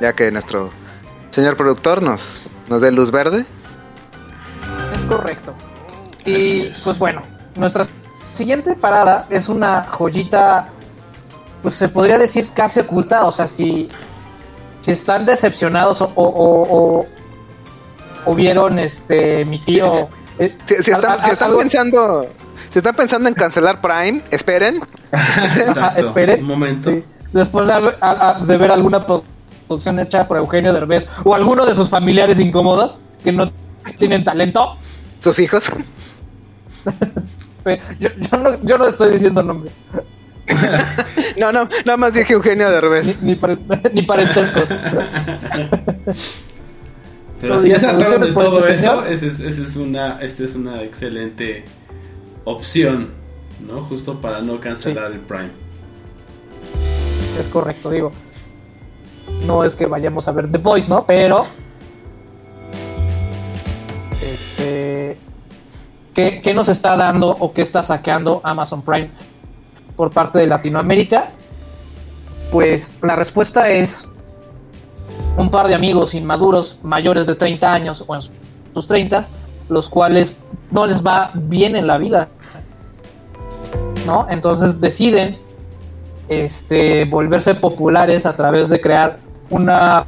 [0.00, 0.70] Ya que nuestro
[1.30, 2.36] señor productor nos,
[2.68, 3.44] nos dé luz verde.
[4.94, 5.54] Es correcto.
[6.24, 6.80] Y es.
[6.80, 7.22] pues bueno,
[7.56, 7.84] nuestra
[8.34, 10.68] siguiente parada es una joyita,
[11.62, 13.24] pues se podría decir casi oculta.
[13.26, 13.88] O sea, si,
[14.80, 17.06] si están decepcionados o, o, o-
[18.26, 20.08] o vieron este mi tío.
[20.38, 22.26] Eh, Si, si están, al- si están pensando...
[22.70, 24.80] Si están pensando en cancelar Prime, esperen.
[25.12, 26.12] Exacto.
[26.40, 26.90] Un momento.
[26.90, 27.04] Sí.
[27.32, 29.24] Después de, haber- a- a- de ver alguna pro-
[29.66, 33.50] producción hecha por Eugenio Derbez o alguno de sus familiares incómodos que no
[33.98, 34.76] tienen talento,
[35.20, 35.70] Sus hijos.
[37.98, 39.70] yo, yo no, yo no estoy diciendo nombre,
[41.38, 43.22] No, no, nada más dije Eugenio ni, Derbez.
[43.22, 43.56] ni, pare-
[43.92, 44.64] ni parentescos.
[47.44, 49.06] Pero No si ya se trataron de por todo eso, señor.
[49.06, 51.66] esa es, esa es una, esta es una excelente
[52.44, 53.10] opción,
[53.60, 53.82] ¿no?
[53.82, 55.50] Justo para no cancelar el Prime.
[57.38, 58.12] Es correcto, digo.
[59.46, 61.04] No es que vayamos a ver The Voice, ¿no?
[61.04, 61.44] Pero.
[64.22, 65.18] Este.
[66.14, 69.10] ¿qué, qué nos está dando o qué está saqueando Amazon Prime
[69.96, 71.28] por parte de Latinoamérica?
[72.50, 74.08] Pues la respuesta es
[75.36, 78.22] un par de amigos inmaduros mayores de 30 años o en
[78.72, 79.26] sus 30,
[79.68, 80.36] los cuales
[80.70, 82.28] no les va bien en la vida.
[84.06, 84.26] ¿No?
[84.28, 85.36] Entonces deciden
[86.28, 89.18] este, volverse populares a través de crear
[89.50, 90.04] una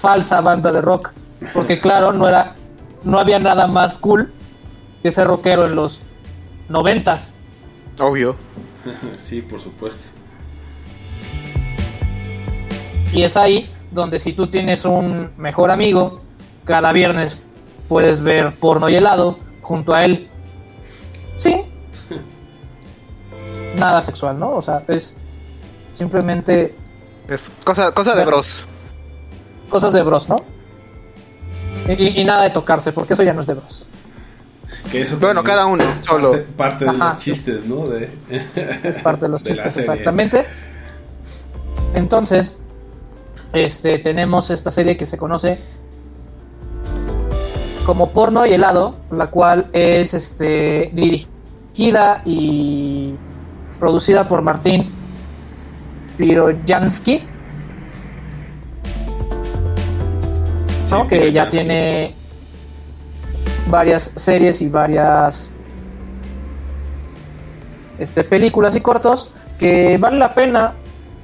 [0.00, 1.10] falsa banda de rock.
[1.54, 2.54] Porque claro, no era,
[3.02, 4.32] no había nada más cool
[5.02, 6.00] que ser rockero en los
[6.68, 7.32] noventas.
[8.00, 8.36] Obvio.
[9.18, 10.08] sí, por supuesto.
[13.12, 16.20] Y es ahí donde si tú tienes un mejor amigo,
[16.64, 17.38] cada viernes
[17.88, 20.28] puedes ver porno y helado junto a él.
[21.38, 21.62] Sí.
[23.78, 24.52] Nada sexual, ¿no?
[24.52, 25.14] O sea, es
[25.94, 26.74] simplemente
[27.28, 28.66] Es cosa, cosa de bros.
[29.68, 30.36] cosas de bros, ¿no?
[31.88, 33.84] Y, nada de tocarse, porque eso ya no es de bros.
[34.92, 36.30] Que eso Bueno, cada es uno, solo.
[36.32, 37.86] Parte, parte de los chistes, ¿no?
[37.86, 38.10] De,
[38.84, 40.46] Es parte de los de chistes, exactamente.
[41.94, 42.59] Entonces,
[43.52, 45.58] este, tenemos esta serie que se conoce
[47.84, 53.14] como Porno y Helado, la cual es este, dirigida y
[53.78, 54.92] producida por Martín
[56.16, 57.22] Pirojansky,
[60.90, 61.08] ¿no?
[61.08, 62.14] Que ya tiene
[63.68, 65.48] varias series y varias
[67.98, 70.74] este, películas y cortos que vale la pena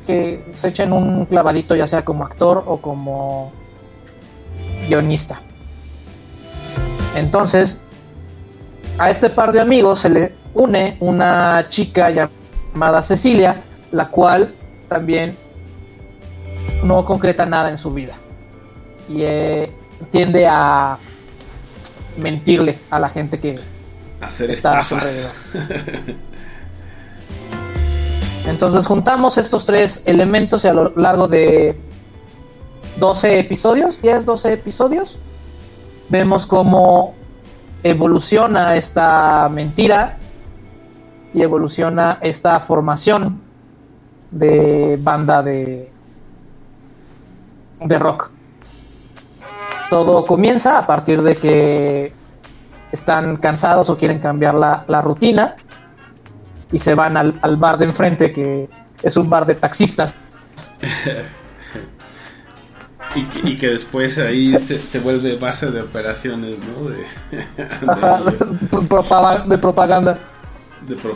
[0.07, 3.53] que se echen un clavadito ya sea como actor o como
[4.88, 5.40] guionista.
[7.16, 7.81] Entonces,
[8.99, 14.53] a este par de amigos se le une una chica llamada Cecilia, la cual
[14.88, 15.37] también
[16.85, 18.14] no concreta nada en su vida.
[19.09, 19.71] Y eh,
[20.11, 20.99] tiende a
[22.16, 23.59] mentirle a la gente que
[24.21, 25.33] Hacer está a su estafas.
[25.55, 26.16] alrededor.
[28.46, 31.76] Entonces juntamos estos tres elementos y a lo largo de
[32.98, 35.18] 12 episodios, 10, 12 episodios,
[36.09, 37.14] vemos cómo
[37.82, 40.18] evoluciona esta mentira
[41.35, 43.40] y evoluciona esta formación
[44.30, 45.90] de banda de,
[47.80, 48.30] de rock.
[49.90, 52.12] Todo comienza a partir de que
[52.92, 55.56] están cansados o quieren cambiar la, la rutina
[56.72, 58.68] y se van al, al bar de enfrente que
[59.02, 60.14] es un bar de taxistas.
[63.14, 66.88] Y que, y que después ahí se, se vuelve base de operaciones, ¿no?
[66.90, 66.96] De,
[67.46, 68.20] de Ajá,
[68.88, 69.46] propaganda.
[69.48, 70.18] de propaganda.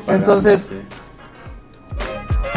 [0.08, 0.76] Entonces- sí.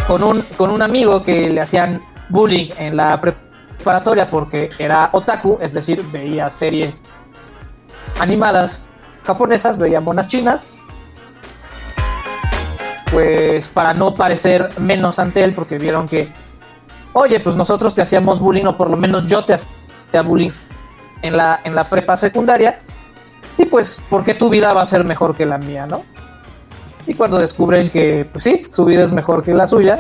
[0.08, 5.58] con un, con un amigo que le hacían bullying en la preparatoria porque era otaku,
[5.62, 7.04] es decir, veía series
[8.20, 8.90] animadas
[9.26, 10.70] japonesas, veía monas chinas.
[13.14, 16.30] Pues para no parecer menos ante él, porque vieron que,
[17.14, 20.52] oye, pues nosotros te hacíamos bullying, o por lo menos yo te hacía bullying
[21.22, 22.80] en la, en la prepa secundaria,
[23.58, 26.04] y pues, ¿por qué tu vida va a ser mejor que la mía, no?
[27.06, 30.00] Y cuando descubren que, pues sí, su vida es mejor que la suya,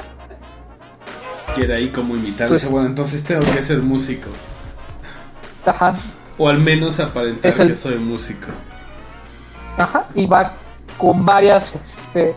[1.54, 2.48] Quiere ahí como imitar.
[2.48, 4.28] Pues- bueno, entonces tengo que ser músico.
[5.68, 5.94] ajá,
[6.40, 8.48] O al menos aparentar el- que soy músico.
[9.78, 10.54] ajá, y va
[10.98, 12.34] con varias, este,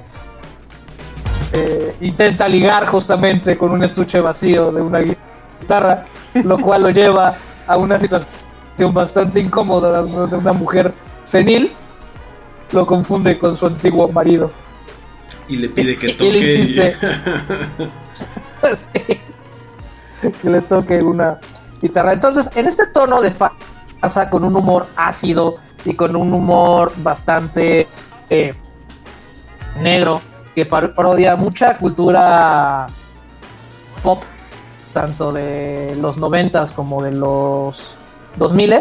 [1.56, 7.34] eh, intenta ligar justamente con un estuche vacío de una guitarra, lo cual lo lleva
[7.66, 8.36] a una situación
[8.92, 10.92] bastante incómoda de una mujer
[11.24, 11.72] senil,
[12.72, 14.50] lo confunde con su antiguo marido.
[15.48, 16.26] Y le pide que toque.
[16.26, 16.96] y- insiste.
[20.20, 20.30] Sí.
[20.42, 21.38] que le toque una
[21.80, 22.12] guitarra.
[22.14, 27.86] Entonces, en este tono de farsa, con un humor ácido y con un humor bastante
[28.30, 28.54] eh,
[29.80, 30.20] negro,
[30.56, 32.86] que par- parodia mucha cultura
[34.02, 34.22] pop,
[34.94, 37.94] tanto de los noventas como de los
[38.36, 38.74] 2000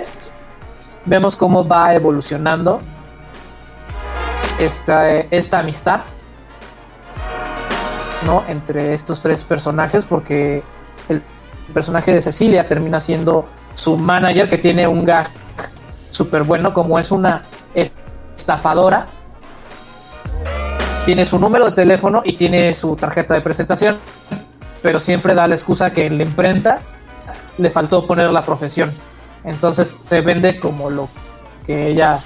[1.03, 2.79] vemos cómo va evolucionando
[4.57, 5.99] esta, esta amistad
[8.25, 8.43] ¿no?
[8.47, 10.63] entre estos tres personajes porque
[11.09, 11.21] el
[11.73, 15.27] personaje de Cecilia termina siendo su manager que tiene un gag
[16.09, 17.41] súper bueno como es una
[17.73, 19.07] estafadora
[21.05, 23.97] tiene su número de teléfono y tiene su tarjeta de presentación
[24.81, 26.81] pero siempre da la excusa que en la imprenta
[27.57, 28.91] le faltó poner la profesión
[29.43, 31.09] entonces se vende como lo
[31.65, 32.19] que ella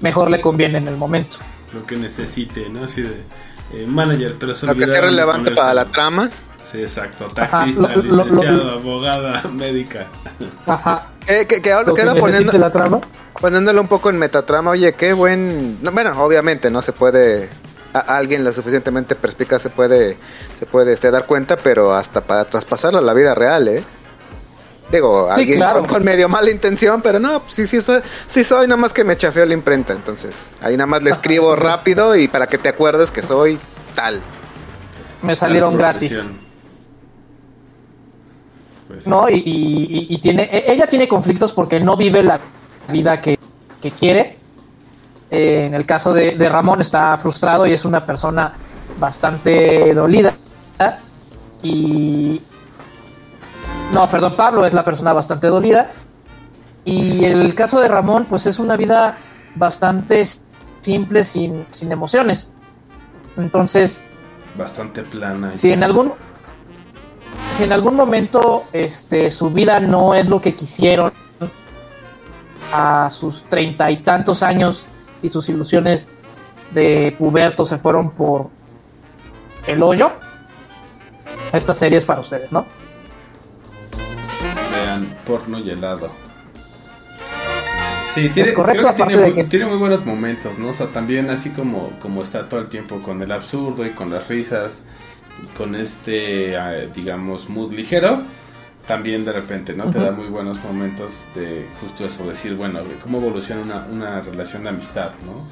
[0.00, 1.38] mejor le conviene en el momento
[1.72, 2.84] Lo que necesite, ¿no?
[2.84, 3.24] Así de.
[3.72, 6.28] eh, manager, pero se Lo que sea relevante para la trama.
[6.64, 7.32] Sí, exacto.
[7.36, 10.06] Ajá, Taxista, lo- lo- licenciado, abogada, médica.
[10.66, 13.00] ajá Que, que, que ahora, que ahora poniendo, la trama
[13.40, 15.82] poniéndolo un poco en metatrama, oye, qué buen...
[15.82, 17.48] no, bueno, obviamente no se puede...
[17.94, 20.16] A alguien lo suficientemente perspicaz se puede,
[20.58, 23.84] se puede este, dar cuenta, pero hasta para traspasarlo a la vida real, ¿eh?
[24.90, 25.80] Digo, Sí, alguien claro.
[25.80, 28.92] con, con medio mala intención, pero no, pues sí, sí soy, sí soy, nada más
[28.92, 32.58] que me chafeó la imprenta, entonces ahí nada más le escribo rápido y para que
[32.58, 33.58] te acuerdes que soy
[33.94, 34.20] tal.
[35.22, 36.22] me salieron gratis.
[38.88, 39.28] Pues, ¿no?
[39.28, 42.40] Y, y- y tiene, e- ella tiene conflictos porque no vive la
[42.88, 43.38] vida que,
[43.80, 44.38] que quiere.
[45.34, 48.52] Eh, en el caso de, de Ramón está frustrado y es una persona
[48.98, 50.34] bastante dolida.
[51.62, 52.42] Y...
[53.94, 55.90] No, perdón, Pablo es la persona bastante dolida.
[56.84, 59.16] Y el caso de Ramón, pues es una vida
[59.54, 60.26] bastante
[60.82, 62.52] simple, sin, sin emociones.
[63.38, 64.02] Entonces,
[64.58, 65.56] Bastante plana.
[65.56, 66.12] si en algún
[67.52, 71.10] si en algún momento este su vida no es lo que quisieron
[72.70, 74.84] a sus treinta y tantos años
[75.22, 76.10] y sus ilusiones
[76.72, 78.48] de puberto se fueron por
[79.66, 80.10] el hoyo
[81.52, 82.64] esta serie es para ustedes no
[84.72, 86.10] Vean porno y helado.
[88.12, 90.68] Sí, tiene, Es correcto, creo que tiene, muy, que- tiene muy buenos momentos, ¿no?
[90.68, 94.10] O sea, también así como, como está todo el tiempo con el absurdo y con
[94.10, 94.84] las risas
[95.42, 98.22] y con este, eh, digamos, mood ligero,
[98.86, 99.90] también de repente, ¿no?
[99.90, 104.64] Te da muy buenos momentos de justo eso, decir, bueno, cómo evoluciona una, una relación
[104.64, 105.46] de amistad, ¿no?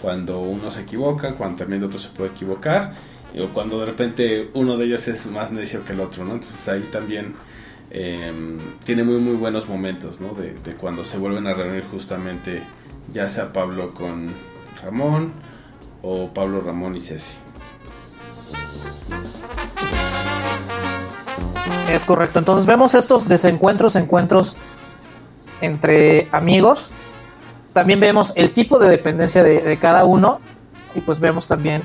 [0.00, 2.94] Cuando uno se equivoca, cuando también el otro se puede equivocar,
[3.38, 6.34] o cuando de repente uno de ellos es más necio que el otro, ¿no?
[6.34, 7.34] Entonces ahí también
[7.90, 8.32] eh,
[8.84, 10.32] tiene muy, muy buenos momentos, ¿no?
[10.34, 12.62] De, de cuando se vuelven a reunir justamente,
[13.12, 14.28] ya sea Pablo con
[14.82, 15.32] Ramón
[16.02, 17.38] o Pablo Ramón y Ceci.
[21.90, 22.38] Es correcto.
[22.38, 24.56] Entonces vemos estos desencuentros, encuentros
[25.60, 26.90] entre amigos.
[27.72, 30.40] También vemos el tipo de dependencia de, cada uno.
[30.94, 31.82] Y pues vemos también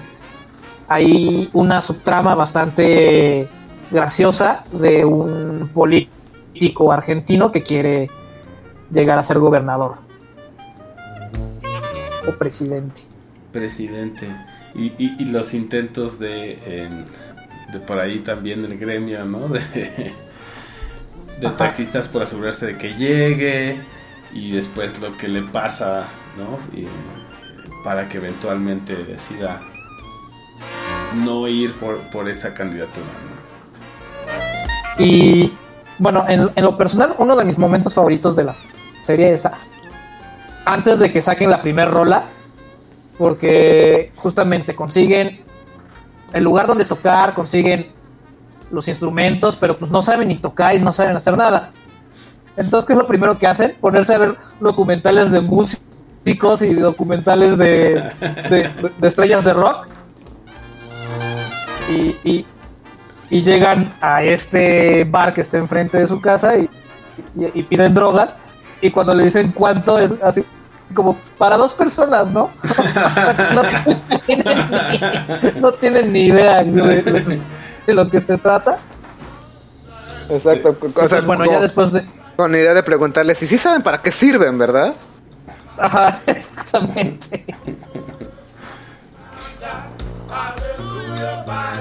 [0.88, 3.48] ahí una subtrama bastante
[3.92, 8.10] graciosa de un político argentino que quiere
[8.92, 9.96] llegar a ser gobernador.
[12.28, 13.02] O presidente.
[13.52, 14.28] presidente
[14.76, 17.06] y, los intentos de, eh,
[17.72, 19.48] de por ahí también el gremio, ¿no?
[21.42, 23.80] De, de taxistas por asegurarse de que llegue
[24.32, 26.06] y después lo que le pasa,
[26.38, 26.60] ¿no?
[26.78, 26.86] Y,
[27.84, 29.62] para que eventualmente decida
[31.16, 35.04] no ir por, por esa candidatura, ¿no?
[35.04, 35.52] Y
[35.98, 38.56] bueno, en, en lo personal, uno de mis momentos favoritos de la
[39.02, 39.48] serie es
[40.66, 42.26] antes de que saquen la primer rola,
[43.18, 45.42] porque justamente consiguen
[46.34, 47.92] el lugar donde tocar, consiguen
[48.72, 51.72] los instrumentos, pero pues no saben ni tocar y no saben hacer nada.
[52.58, 53.76] Entonces, ¿qué es lo primero que hacen?
[53.80, 57.96] Ponerse a ver documentales de músicos y documentales de,
[58.50, 59.88] de- de estrellas de rock.
[61.90, 62.46] Y, y-
[63.30, 66.70] y llegan a este bar que está enfrente de su casa y,
[67.36, 68.36] y- y piden drogas.
[68.82, 70.44] Y cuando le dicen cuánto es así
[70.94, 72.50] como para dos personas, ¿no?
[73.56, 73.62] no,
[74.26, 74.58] tienen
[75.54, 77.42] ni, no tienen ni idea de, de-
[77.88, 78.78] de lo que se trata.
[80.30, 80.76] Exacto.
[80.96, 82.06] O sea, bueno, como- ya después de...
[82.38, 84.94] con idea de preguntarles si sí saben para qué sirven, ¿verdad?
[85.78, 87.46] Ajá, exactamente.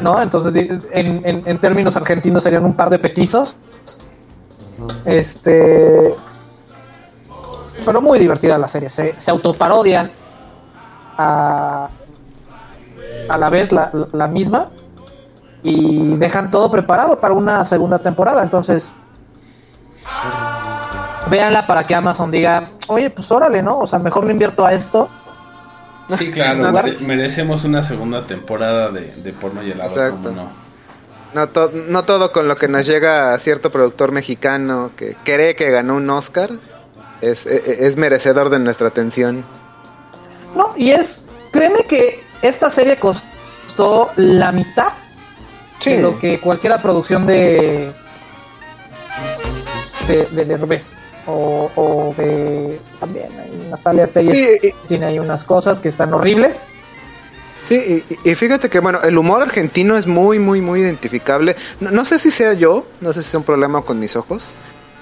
[0.02, 0.20] ¿No?
[0.20, 0.52] Entonces,
[0.92, 3.56] en, en- en términos argentinos serían un par de petizos.
[5.04, 6.14] Este.
[7.84, 8.88] Pero muy divertida la serie.
[8.90, 10.10] Se, se autoparodia
[11.18, 11.88] a,
[13.28, 14.68] a la vez la, la misma.
[15.62, 18.42] Y dejan todo preparado para una segunda temporada.
[18.42, 18.90] Entonces,
[21.28, 23.78] véanla para que Amazon diga, oye, pues órale, ¿no?
[23.80, 25.08] O sea, mejor le invierto a esto.
[26.16, 30.28] Sí, claro, merecemos una segunda temporada de, de porno y helado, Exacto.
[30.30, 30.48] ¿cómo no?
[31.34, 35.54] No, to- no todo con lo que nos llega a cierto productor mexicano que cree
[35.54, 36.50] que ganó un Oscar
[37.20, 39.44] es, e- e- es merecedor de nuestra atención.
[40.56, 44.88] No, y es, créeme que esta serie costó la mitad
[45.78, 45.90] Sí.
[45.92, 47.92] de lo que cualquier producción de
[50.08, 50.92] de, de Derbez
[51.26, 56.60] o, o de también hay Natalia Telles y- tiene ahí unas cosas que están horribles
[57.62, 61.56] Sí, y, y fíjate que bueno, el humor argentino es muy, muy, muy identificable.
[61.78, 64.50] No, no sé si sea yo, no sé si es un problema con mis ojos,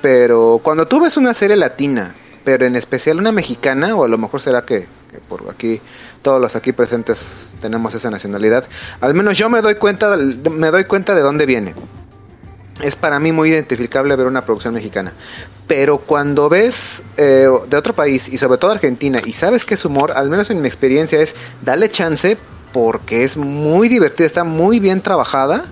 [0.00, 4.18] pero cuando tú ves una serie latina, pero en especial una mexicana, o a lo
[4.18, 5.80] mejor será que, que por aquí
[6.22, 8.64] todos los aquí presentes tenemos esa nacionalidad,
[9.00, 11.74] al menos yo me doy cuenta, me doy cuenta de dónde viene.
[12.82, 15.12] Es para mí muy identificable ver una producción mexicana.
[15.66, 19.84] Pero cuando ves eh, de otro país y sobre todo Argentina y sabes que es
[19.84, 22.38] humor, al menos en mi experiencia es dale chance
[22.72, 25.64] porque es muy divertida, está muy bien trabajada.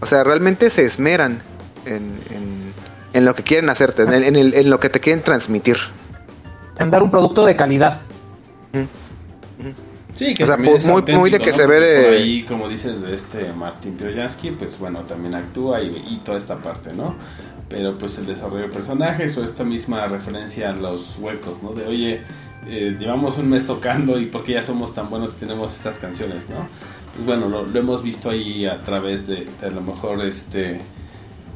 [0.00, 1.42] O sea, realmente se esmeran
[1.86, 2.72] en, en-
[3.14, 5.76] en lo que quieren hacerte, en, el- en el- en lo que te quieren transmitir.
[6.78, 8.02] en dar un producto de calidad
[10.14, 11.56] Sí, que O sea, es muy- muy de que ¿no?
[11.56, 15.80] se ve Porque de- ahí, como dices, de este Martín Piojansky, pues bueno, también actúa
[15.82, 17.16] y, y toda esta parte, ¿no?
[17.68, 21.72] Pero pues el desarrollo de personajes o esta misma referencia a los huecos, ¿no?
[21.72, 22.22] De, oye,
[22.68, 25.98] eh, llevamos un mes tocando y por qué ya somos tan buenos si tenemos estas
[25.98, 26.68] canciones, ¿no?
[27.16, 30.80] Pues bueno, lo, lo hemos visto ahí a través de, de a lo mejor este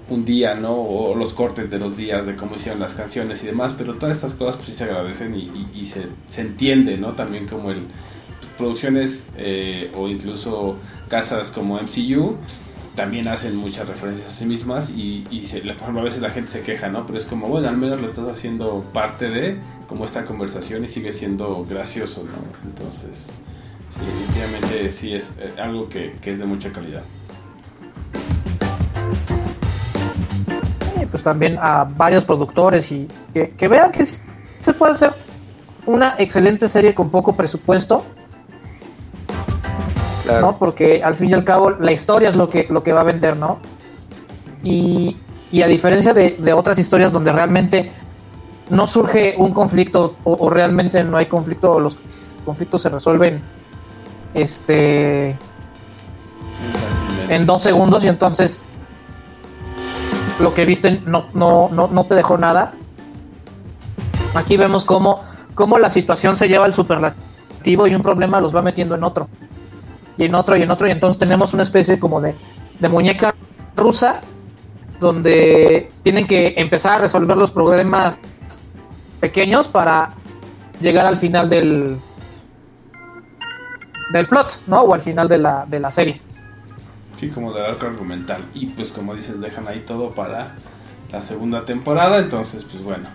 [0.08, 0.74] un día, ¿no?
[0.74, 4.16] O los cortes de los días, de cómo hicieron las canciones y demás, pero todas
[4.16, 7.12] estas cosas pues sí se agradecen y, se, se entiende, ¿no?
[7.12, 7.86] También como el
[8.56, 10.76] producciones eh, o incluso
[11.08, 12.36] casas como MCU
[12.96, 16.50] también hacen muchas referencias a sí mismas y, y por ejemplo, a veces la gente
[16.50, 17.06] se queja, ¿no?
[17.06, 19.56] Pero es como, bueno, al menos lo estás haciendo parte de
[19.86, 22.68] como esta conversación y sigue siendo gracioso, ¿no?
[22.68, 23.30] Entonces,
[23.88, 27.04] sí, definitivamente sí es eh, algo que, que es de mucha calidad.
[31.10, 35.12] Pues también a varios productores y que, que vean que se puede hacer
[35.86, 38.04] una excelente serie con poco presupuesto
[40.22, 40.46] Claro.
[40.46, 40.58] ¿no?
[40.58, 43.04] Porque al fin y al cabo la historia es lo que, lo que va a
[43.04, 43.60] vender, ¿no?
[44.62, 45.16] Y
[45.50, 47.90] Y a diferencia de, de otras historias donde realmente
[48.68, 51.98] no surge un conflicto o, o realmente no hay conflicto, o los
[52.44, 53.42] conflictos se resuelven
[54.34, 55.38] este
[57.30, 58.62] en dos segundos y entonces
[60.38, 62.72] lo que viste no, no, no, no te dejó nada.
[64.34, 65.20] Aquí vemos cómo,
[65.54, 69.28] cómo la situación se lleva al superlativo y un problema los va metiendo en otro.
[70.16, 70.86] Y en otro y en otro.
[70.86, 72.34] Y entonces tenemos una especie como de,
[72.78, 73.34] de muñeca
[73.76, 74.22] rusa
[75.00, 78.20] donde tienen que empezar a resolver los problemas
[79.20, 80.14] pequeños para
[80.80, 82.00] llegar al final del
[84.12, 84.82] del plot, ¿no?
[84.82, 86.20] O al final de la, de la serie.
[87.18, 88.44] Sí, como del arco argumental.
[88.54, 90.52] Y pues como dices, dejan ahí todo para
[91.10, 92.18] la segunda temporada.
[92.18, 93.08] Entonces, pues bueno.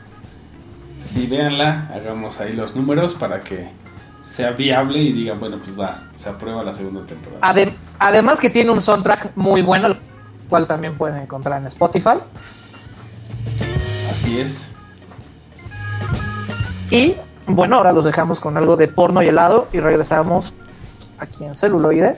[1.02, 3.70] Si véanla, hagamos ahí los números para que
[4.22, 7.42] sea viable y digan, bueno, pues va, se aprueba la segunda temporada.
[7.42, 9.98] Adem- además que tiene un soundtrack muy bueno, el
[10.50, 12.20] cual también pueden encontrar en Spotify.
[14.10, 14.72] Así es.
[16.90, 17.16] Y
[17.48, 20.54] bueno, ahora los dejamos con algo de porno y helado y regresamos
[21.20, 22.18] aquí en celuloide.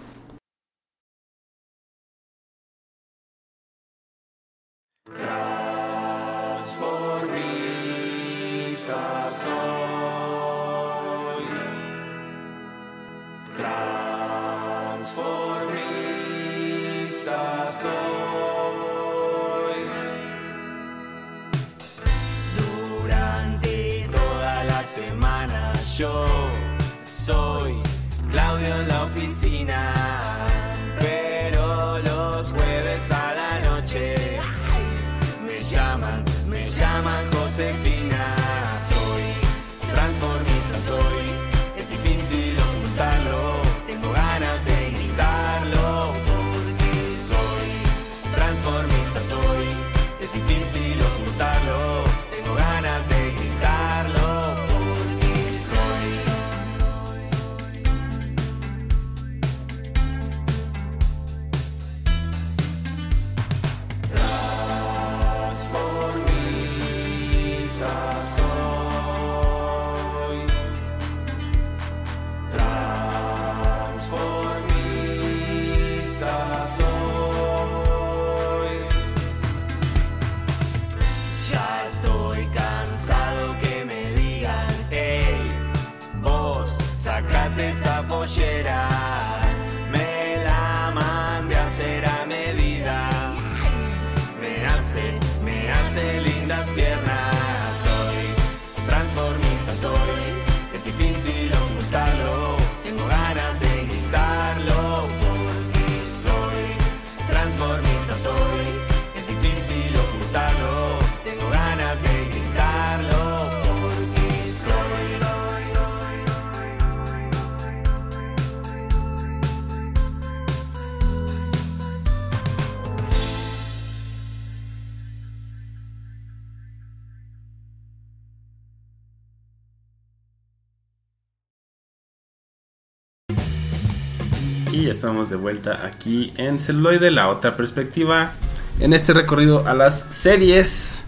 [135.01, 138.33] Estamos de vuelta aquí en celuloide, la otra perspectiva.
[138.79, 141.05] En este recorrido a las series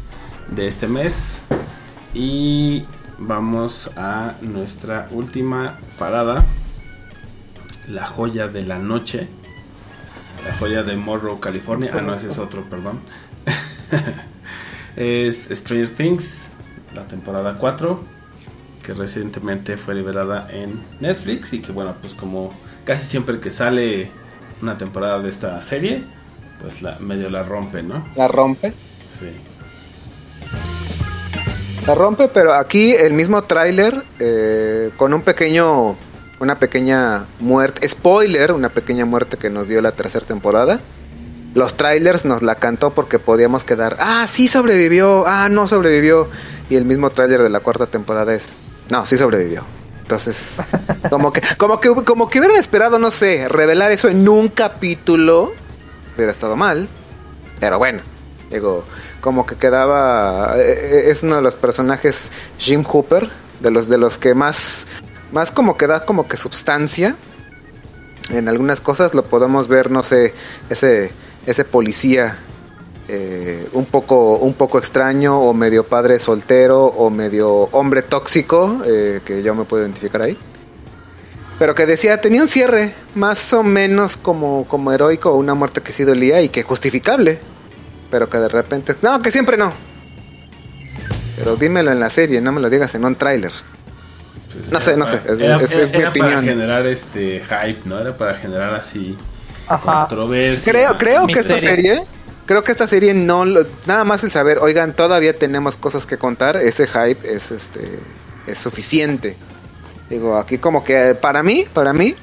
[0.49, 1.43] de este mes.
[2.11, 2.87] Y
[3.19, 6.43] vamos a nuestra última parada.
[7.87, 9.27] La joya de la noche.
[10.43, 11.91] La joya de Morrow, California.
[11.93, 12.99] Ah, no, ese es otro, perdón.
[14.95, 16.49] es Stranger Things,
[16.95, 18.22] la temporada 4
[18.83, 22.53] que recientemente fue liberada en Netflix y que bueno, pues como
[22.85, 24.11] casi siempre que sale
[24.61, 26.03] una temporada de esta serie,
[26.61, 28.07] pues la medio la rompe, ¿no?
[28.15, 28.73] La rompe.
[29.07, 29.31] Sí.
[31.85, 35.97] La rompe, pero aquí el mismo tráiler eh, con un pequeño,
[36.39, 40.79] una pequeña muerte, spoiler, una pequeña muerte que nos dio la tercera temporada.
[41.53, 46.29] Los trailers nos la cantó porque podíamos quedar, ah, sí sobrevivió, ah, no sobrevivió.
[46.69, 48.53] Y el mismo tráiler de la cuarta temporada es,
[48.89, 49.63] no, sí sobrevivió.
[50.01, 50.57] Entonces,
[51.09, 55.53] como que, como que, como que hubieran esperado, no sé, revelar eso en un capítulo,
[56.15, 56.87] hubiera estado mal.
[57.59, 58.01] Pero bueno,
[58.51, 58.83] digo,
[59.21, 63.29] como que quedaba, eh, es uno de los personajes Jim Hooper,
[63.61, 64.85] de los de los que más,
[65.31, 67.15] más como que da como que substancia.
[68.29, 70.33] En algunas cosas lo podemos ver, no sé,
[70.69, 71.11] ese,
[71.45, 72.37] ese policía
[73.07, 79.19] eh, un poco un poco extraño o medio padre soltero o medio hombre tóxico eh,
[79.25, 80.37] que yo me puedo identificar ahí
[81.59, 85.93] pero que decía, tenía un cierre más o menos como, como heroico, una muerte que
[85.93, 87.39] sí dolía y que justificable,
[88.09, 89.71] pero que de repente, no, que siempre no.
[91.37, 93.51] Pero dímelo en la serie, no me lo digas en un tráiler.
[94.51, 96.43] Pues No sé, no sé, es- Era, es- es mi era para opinión.
[96.43, 97.99] generar este hype, ¿no?
[97.99, 99.15] Era para generar así
[99.67, 100.07] Ajá.
[100.07, 100.71] controversia.
[100.73, 102.03] Creo, creo que esta serie,
[102.45, 106.17] creo que esta serie no, lo- nada más el saber, oigan, todavía tenemos cosas que
[106.17, 107.81] contar, ese hype es este,
[108.47, 109.35] es suficiente.
[110.09, 112.15] Digo, aquí como que para mí, para mí,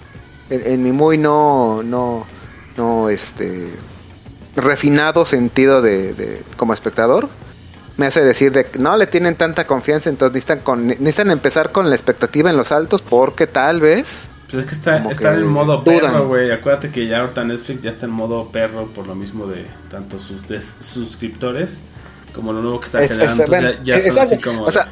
[0.51, 2.27] en, mi muy no, no,
[2.77, 3.69] no, este,
[4.57, 7.29] refinado sentido de, de- como espectador,
[7.97, 11.89] me hace decir de que no le tienen tanta confianza, entonces necesitan, necesitan empezar con
[11.91, 15.47] la expectativa en los altos porque tal vez Pues es que está, está que en
[15.47, 16.01] modo dudan.
[16.13, 16.51] perro, güey.
[16.51, 20.19] Acuérdate que ya ahorita Netflix ya está en modo perro por lo mismo de tanto
[20.19, 21.81] sus des- suscriptores
[22.35, 23.43] como lo nuevo que está Es- generando.
[23.45, 24.35] es- Entonces bueno, ya, ya es- son exacto.
[24.35, 24.65] así como...
[24.67, 24.89] O sea,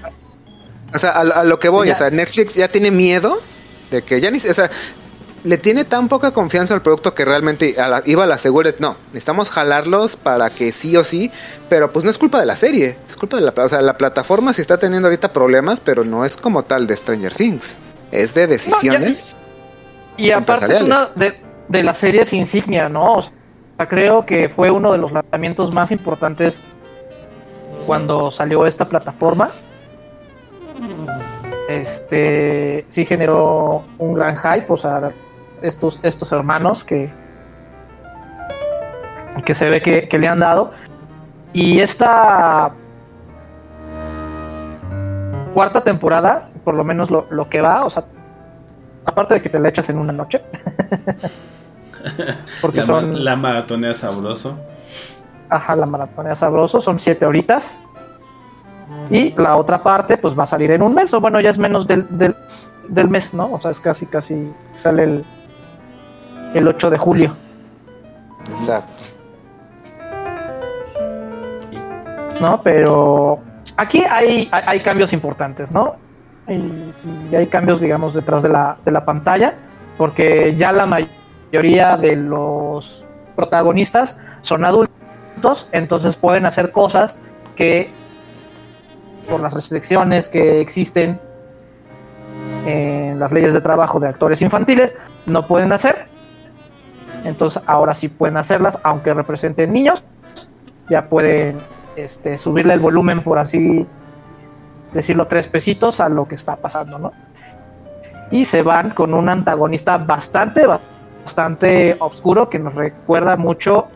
[0.95, 1.93] o sea, a, a lo que voy, Ya.
[1.95, 3.39] o sea, Netflix ya tiene miedo
[3.91, 4.71] de que ya ni, o sea,
[5.45, 8.73] le tiene tan poca confianza al producto que realmente a la- iba a la segura,
[8.81, 11.31] no, necesitamos jalarlos para que sí o sí,
[11.69, 13.97] pero pues no es culpa de la serie, es culpa de la, o sea, la
[13.97, 17.79] plataforma sí está teniendo ahorita problemas, pero no es como tal de Stranger Things,
[18.11, 19.37] es de decisiones.
[20.19, 23.15] Y aparte es una de, de las series insignia, ¿no?
[23.15, 26.61] O sea, creo que fue uno de los lanzamientos más importantes
[27.87, 29.51] cuando salió esta plataforma.
[31.69, 35.13] Este sí generó un gran hype, o sea,
[35.63, 37.13] estos, estos hermanos que,
[39.45, 40.71] que se ve que, que le han dado.
[41.53, 42.73] Y esta
[45.55, 48.05] cuarta temporada, por lo menos lo, lo que va, o sea,
[49.09, 50.43] aparte de que te la echas en una noche.
[52.61, 53.25] Porque la, son.
[53.25, 54.59] la maratonea sabroso.
[55.51, 57.81] Ajá, la maratón es sabroso, son siete horitas.
[59.11, 61.59] Y la otra parte, pues va a salir en un mes, o bueno, ya es
[61.59, 62.37] menos del, del,
[62.89, 63.53] del mes, ¿no?
[63.53, 65.25] O sea, es casi, casi sale el,
[66.55, 67.37] el 8 de julio.
[68.51, 68.93] Exacto.
[72.41, 72.63] ¿no?
[72.63, 73.41] Pero
[73.77, 75.97] aquí hay, hay, hay cambios importantes, ¿no?
[76.49, 79.55] Y, hay cambios, digamos, detrás de la, de la pantalla,
[79.97, 83.05] porque ya la mayoría de los
[83.37, 87.19] protagonistas son adultos, entonces pueden hacer cosas
[87.57, 87.91] que
[89.29, 91.21] por las restricciones que existen
[92.67, 94.97] en las leyes de trabajo de actores infantiles,
[95.27, 96.09] no pueden hacer.
[97.25, 100.03] Entonces ahora sí pueden hacerlas, aunque representen niños,
[100.89, 101.59] ya pueden
[101.97, 103.87] este, subirle el volumen, por así
[104.93, 107.13] decirlo, tres pesitos a lo que está pasando, ¿no?
[108.31, 113.89] Y se van con un antagonista bastante, bastante oscuro que nos recuerda mucho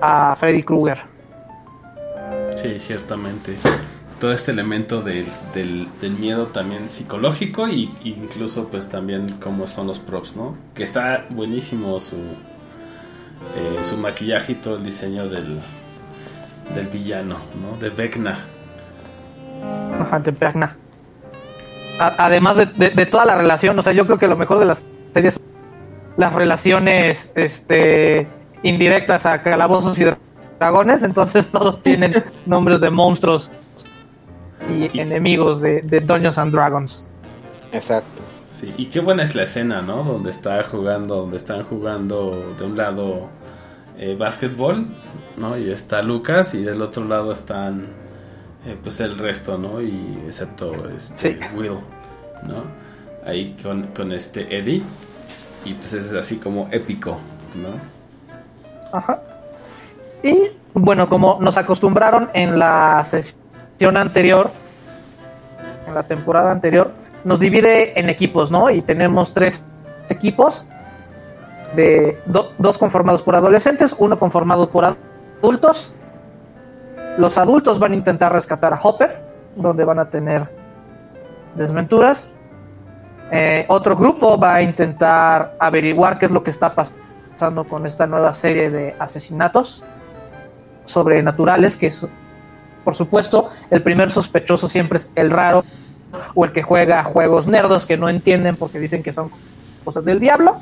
[0.00, 0.98] a Freddy Krueger.
[2.56, 3.56] Sí, ciertamente.
[4.18, 9.98] Todo este elemento del, del, miedo también psicológico y incluso pues también cómo son los
[9.98, 10.56] props, ¿no?
[10.74, 12.16] Que está buenísimo su,
[13.56, 15.58] eh, su maquillaje y todo el diseño del,
[16.74, 17.78] del villano, ¿no?
[17.78, 18.38] De Vecna.
[20.10, 20.76] Ajá, de Vecna.
[21.98, 24.58] A- además de, de- de toda la relación, o sea, yo creo que lo mejor
[24.58, 24.84] de las
[25.14, 25.38] series
[26.16, 28.26] las relaciones este
[28.62, 30.04] indirectas a calabozos y
[30.58, 32.12] dragones, entonces todos tienen
[32.46, 33.50] nombres de monstruos
[34.68, 37.06] y Y- enemigos de, de Dungeons and Dragons.
[37.72, 38.22] Exacto.
[38.46, 40.02] Sí, y qué buena es la escena, ¿no?
[40.02, 43.28] Donde está jugando, donde están jugando de un lado
[43.96, 44.88] eh, básquetbol,
[45.36, 45.56] ¿no?
[45.56, 47.86] Y está Lucas y del otro lado están
[48.66, 49.80] eh, pues el resto, ¿no?
[49.80, 51.40] Y excepto este Sí.
[51.56, 51.78] Will,
[52.42, 52.64] ¿no?
[53.26, 54.82] Ahí con, con este Eddie
[55.64, 57.18] y pues es así como épico,
[57.54, 57.68] ¿no?
[58.96, 59.20] Ajá.
[60.22, 64.50] Y bueno, como nos acostumbraron en la sesión anterior,
[65.86, 66.92] en la temporada anterior,
[67.24, 68.70] nos divide en equipos, ¿no?
[68.70, 69.62] Y tenemos tres
[70.08, 70.64] equipos,
[71.76, 74.96] de do- dos conformados por adolescentes, uno conformado por
[75.40, 75.94] adultos.
[77.18, 79.22] Los adultos van a intentar rescatar a Hopper,
[79.56, 80.48] donde van a tener
[81.54, 82.32] desventuras.
[83.32, 86.92] Eh, otro grupo va a intentar averiguar qué es lo que está pas-
[87.32, 89.84] pasando con esta nueva serie de asesinatos
[90.84, 92.06] sobrenaturales, que es,
[92.84, 95.64] por supuesto, el primer sospechoso siempre es el raro
[96.34, 99.30] o el que juega juegos nerdos que no entienden porque dicen que son
[99.84, 100.56] cosas del diablo.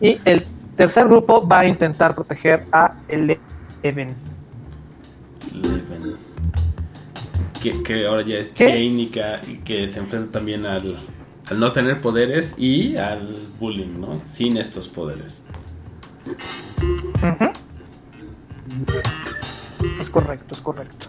[0.00, 0.46] Y el
[0.76, 4.14] tercer grupo va a intentar proteger a Eleven.
[7.62, 8.66] Que, que ahora ya es ¿Qué?
[8.66, 10.96] Jane y que, y que se enfrenta también al,
[11.46, 14.20] al no tener poderes y al bullying, ¿no?
[14.26, 15.42] Sin estos poderes.
[20.00, 21.06] Es correcto, es correcto.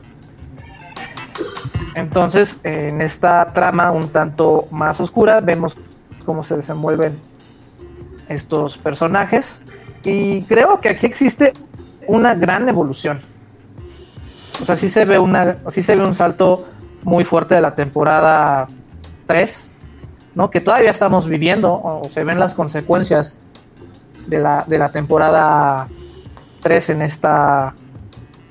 [1.95, 5.77] Entonces, en esta trama un tanto más oscura, vemos
[6.25, 7.17] cómo se desenvuelven
[8.27, 9.63] estos personajes.
[10.03, 11.53] Y creo que aquí existe
[12.07, 13.21] una gran evolución.
[14.61, 16.67] O sea, sí se ve una, sí se ve un salto
[17.03, 18.67] muy fuerte de la temporada
[19.27, 19.71] 3,
[20.35, 20.49] ¿no?
[20.49, 23.39] Que todavía estamos viviendo, o se ven las consecuencias
[24.27, 25.87] de la, de la temporada
[26.61, 27.73] 3 en esta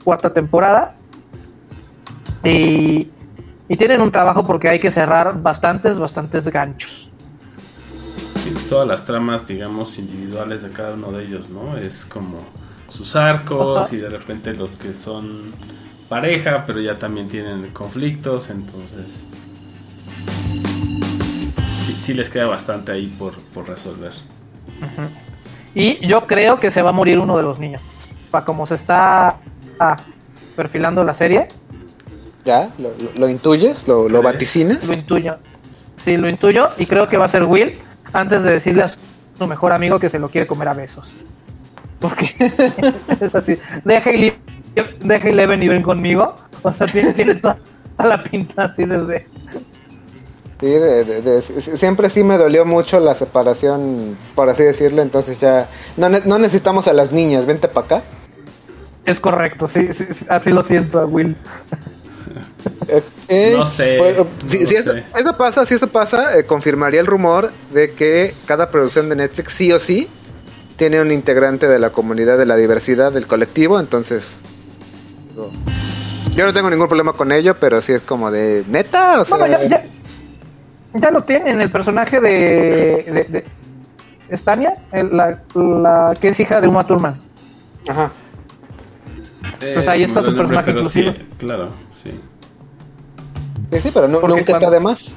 [0.04, 0.94] cuarta temporada.
[2.44, 3.10] Y,
[3.68, 7.10] y tienen un trabajo porque hay que cerrar bastantes, bastantes ganchos.
[8.44, 11.78] Sí, todas las tramas, digamos, individuales de cada uno de ellos, ¿no?
[11.78, 12.38] Es como
[12.88, 13.94] sus arcos Ajá.
[13.94, 15.52] y de repente los que son
[16.08, 19.24] pareja, pero ya también tienen conflictos, entonces...
[21.86, 24.12] Sí, sí les queda bastante ahí por, por resolver.
[25.74, 27.82] Y yo creo que se va a morir uno de los niños.
[28.30, 29.36] Para como se está
[29.78, 29.96] ah,
[30.56, 31.48] perfilando la serie,
[32.44, 32.68] ¿Ya?
[32.78, 33.88] ¿Lo, lo- lo intuyes?
[33.88, 34.86] ¿Lo, lo vaticinas?
[34.86, 35.36] lo intuyo.
[35.96, 37.78] Sí, lo intuyo y creo que va a ser Will
[38.12, 38.88] antes de decirle a
[39.38, 41.10] su mejor amigo que se lo quiere comer a besos.
[42.00, 42.26] Porque
[43.20, 43.56] es así.
[43.86, 44.34] Deja y,
[45.00, 46.34] deja y Leven y ven conmigo.
[46.62, 47.58] O sea, tiene, tiene toda
[47.98, 49.26] la pinta así desde...
[50.60, 55.02] Sí, de- de- de- si- siempre sí me dolió mucho la separación, por así decirlo,
[55.02, 58.02] entonces ya no, ne- no necesitamos a las niñas, vente para acá.
[59.04, 61.36] Es correcto, sí, sí, sí, así lo siento a Will.
[62.82, 65.04] Ok, No sé, pues, no si, si eso, sé.
[65.18, 69.52] eso pasa, si eso pasa, eh, confirmaría el rumor de que cada producción de Netflix
[69.52, 70.08] sí o sí
[70.76, 74.40] tiene un integrante de la comunidad de la diversidad del colectivo, entonces
[75.34, 75.50] digo,
[76.34, 79.38] yo no tengo ningún problema con ello, pero sí es como de neta, o sea,
[79.38, 79.84] No, ya, ya,
[80.94, 83.44] ya lo tienen, el personaje de, de,
[84.28, 87.20] de Stania, el- la, la que es hija de Uma Thurman.
[87.88, 88.10] ajá.
[89.60, 92.10] Pues ahí está su nombre, personaje pero sí, claro, sí.
[93.72, 95.14] Sí, sí, pero no- nunca está de más.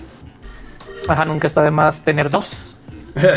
[1.07, 2.77] Ajá, nunca está de más tener dos.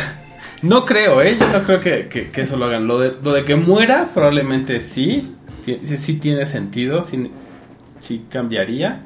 [0.62, 1.38] No creo, ¿eh?
[1.40, 2.86] Yo no creo que, que- que eso lo hagan.
[2.86, 5.34] Lo de, lo de que muera, probablemente sí.
[5.64, 7.02] Sí, sí tiene sentido.
[7.02, 7.30] Sí,
[8.00, 9.04] sí cambiaría.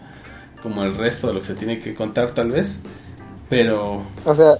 [0.62, 2.80] Como el resto de lo que se tiene que contar, tal vez.
[3.50, 4.04] Pero.
[4.24, 4.54] O sea,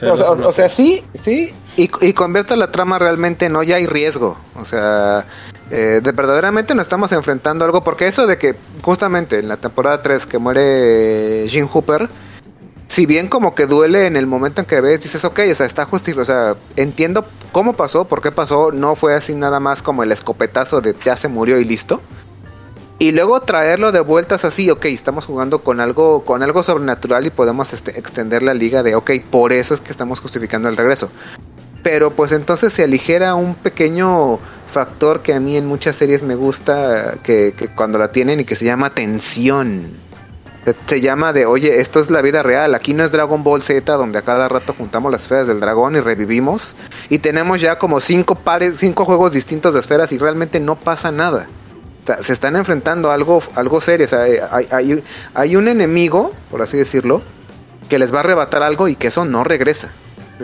[0.00, 0.76] pero o sea, no o- o sea, sé.
[0.76, 4.36] sí, sí, y, y convierte la trama realmente no ya hay riesgo.
[4.54, 5.24] O sea,
[5.70, 9.56] eh, de verdaderamente nos estamos enfrentando a algo, porque eso de que justamente en la
[9.58, 12.08] temporada 3 que muere Jim Hooper,
[12.88, 15.66] si bien como que duele en el momento en que ves, dices, ok, o sea,
[15.66, 19.82] está justificado, o sea, entiendo cómo pasó, por qué pasó, no fue así nada más
[19.82, 22.00] como el escopetazo de ya se murió y listo.
[22.98, 27.30] Y luego traerlo de vueltas así, ok, estamos jugando con algo, con algo sobrenatural y
[27.30, 31.10] podemos este, extender la liga de, ok, por eso es que estamos justificando el regreso.
[31.82, 34.38] Pero pues entonces se aligera un pequeño
[34.72, 38.44] factor que a mí en muchas series me gusta, que, que cuando la tienen y
[38.44, 40.05] que se llama tensión.
[40.86, 43.92] Se, llama de, oye, esto es la vida real, aquí no es Dragon Ball Z
[43.92, 46.76] donde a cada rato juntamos las esferas del dragón y revivimos.
[47.08, 51.12] Y tenemos ya como cinco pares, cinco juegos distintos de esferas y realmente no pasa
[51.12, 51.46] nada.
[52.02, 54.06] O sea, se están enfrentando a algo, algo serio.
[54.06, 55.04] O sea, eh, hay, hay,
[55.34, 57.22] hay un enemigo, por así decirlo,
[57.88, 59.90] que les va a arrebatar algo y que eso no regresa.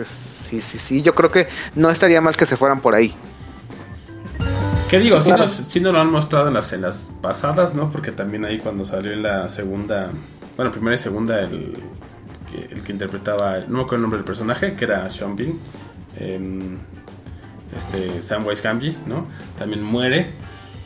[0.03, 3.15] Sí, sí, sí, yo creo que no estaría mal que se fueran por ahí.
[4.93, 5.19] ¿Qué digo?
[5.21, 5.41] Sí, Claro.
[5.43, 7.89] nos, sí nos lo han mostrado en las, en las pasadas, ¿no?
[7.89, 10.11] Porque también ahí cuando salió en la segunda.
[10.55, 11.77] Bueno, primera y segunda, el
[12.71, 13.59] el que interpretaba.
[13.67, 15.53] No me acuerdo el nombre del personaje, que era Sean Bean.
[16.19, 16.77] em,
[17.75, 19.25] este Samwise Gamgee, ¿no?
[19.57, 20.31] También muere.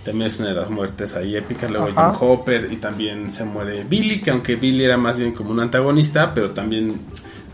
[0.05, 1.69] También es una de las muertes ahí épicas.
[1.69, 2.13] Luego Ajá.
[2.13, 5.59] Jim Hopper y también se muere Billy, que aunque Billy era más bien como un
[5.59, 7.01] antagonista, pero también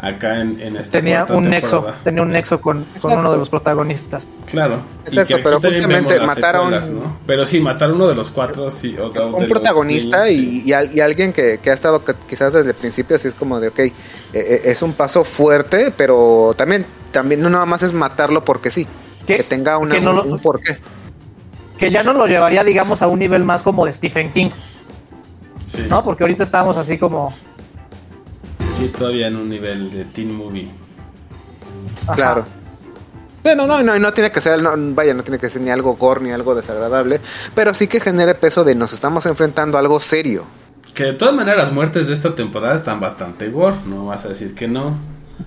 [0.04, 1.99] acá en, en esta Tenía cuarta un nexo, temporada.
[2.04, 4.28] tenía un nexo con, con uno de los protagonistas.
[4.45, 4.82] Claro.
[5.06, 7.18] Y Exacto, pero justamente vemos las matar a un- secuelas, ¿no?
[7.26, 8.95] Pero sí, matar a uno de los cuatro, sí.
[8.97, 10.64] o- o de un protagonista niños, y, sí.
[10.66, 13.60] y al- y alguien que, que ha estado quizás desde el principio así es como
[13.60, 13.93] de ok eh,
[14.34, 18.86] eh, es un paso fuerte pero también también no nada más es matarlo porque sí
[19.26, 20.78] Que- que, tenga una, que no lo- un porqué
[21.78, 24.49] Que ya no lo llevaría, digamos, a un nivel más como de Stephen King,
[25.66, 26.04] Sí, ¿no?
[26.04, 27.34] Porque ahorita estamos así como...
[28.74, 30.70] sí, todavía en un nivel de teen movie.
[32.04, 32.14] ajá.
[32.14, 32.46] claro
[33.44, 35.96] no, no, no, no tiene que ser, no, vaya, no tiene que ser ni algo
[35.98, 37.20] gore ni algo desagradable,
[37.54, 40.46] pero sí que genere peso de nos estamos enfrentando a algo serio.
[40.94, 44.30] Que de todas maneras las muertes de esta temporada están bastante gore, no vas a
[44.30, 44.96] decir que no.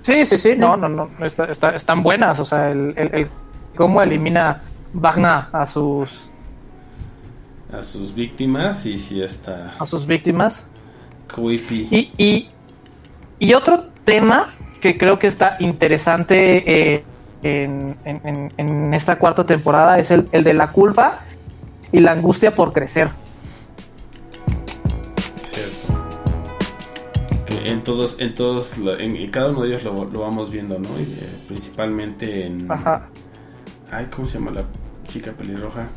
[0.03, 3.29] Sí, sí, sí, no, no, no, está- está- están buenas, o sea, el, el, el-
[3.77, 4.61] cómo elimina
[4.93, 6.29] Wagner a sus,
[7.73, 10.67] A sus víctimas y sí está a sus víctimas.
[11.35, 11.89] creepy.
[11.91, 12.49] Y, y,
[13.39, 14.47] y otro tema
[14.81, 17.05] que creo que está interesante eh,
[17.43, 21.21] en, en- en- en esta cuarta temporada es el, el de la culpa
[21.93, 23.09] y la angustia por crecer.
[25.53, 25.95] Cierto.
[27.47, 30.79] Que en todos, en todos, en, en cada uno de ellos lo, lo vamos viendo,
[30.79, 30.89] ¿no?
[30.99, 32.71] Y, eh, principalmente en...
[32.71, 33.09] Ajá.
[33.91, 34.65] Ay, ¿cómo se llama la
[35.07, 35.89] chica pelirroja?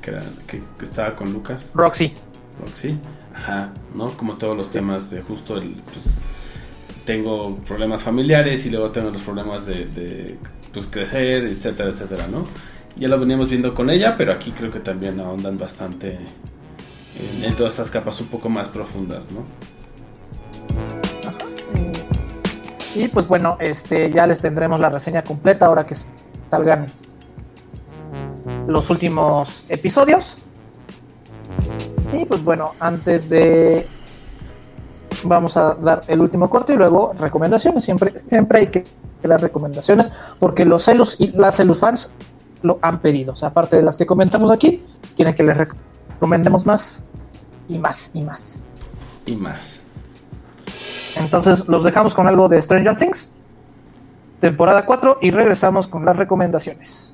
[0.00, 1.72] Que, era, que, que estaba con Lucas.
[1.74, 2.12] Roxy.
[2.60, 2.98] Roxy.
[3.34, 4.10] Ajá, ¿no?
[4.10, 5.74] Como todos los temas de justo el...
[5.92, 6.06] Pues,
[7.04, 10.38] tengo problemas familiares y luego tengo los problemas de, de,
[10.72, 12.46] pues crecer, etcétera, etcétera, ¿no?
[12.96, 16.18] Ya lo veníamos viendo con ella, pero aquí creo que también ahondan bastante
[17.38, 19.44] en, en todas estas capas un poco más profundas, ¿no?
[22.94, 25.96] Y pues bueno, este ya les tendremos la reseña completa ahora que
[26.50, 26.86] salgan
[28.66, 30.36] los últimos episodios.
[32.12, 33.86] Y pues bueno, antes de
[35.24, 37.84] vamos a dar el último corte y luego recomendaciones.
[37.84, 38.84] Siempre, siempre hay que
[39.22, 42.10] dar recomendaciones porque los celos y las celus fans
[42.62, 43.32] lo han pedido.
[43.32, 44.82] O sea, aparte de las que comentamos aquí,
[45.16, 47.04] quieren que les recomendemos más
[47.68, 48.60] y más y más.
[49.26, 49.84] Y más.
[51.16, 53.32] Entonces los dejamos con algo de Stranger Things,
[54.40, 57.11] temporada 4, y regresamos con las recomendaciones.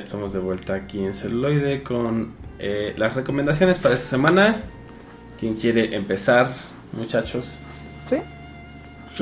[0.00, 4.56] Estamos de vuelta aquí en celuloide con eh, las recomendaciones para esta semana.
[5.38, 6.48] ¿Quién quiere empezar,
[6.92, 7.58] muchachos?
[8.06, 8.16] ¿Sí?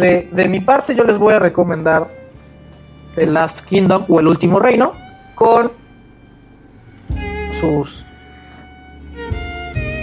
[0.01, 2.09] De, de mi parte yo les voy a recomendar
[3.15, 4.93] The Last Kingdom o El Último Reino
[5.35, 5.73] con
[7.61, 8.05] sus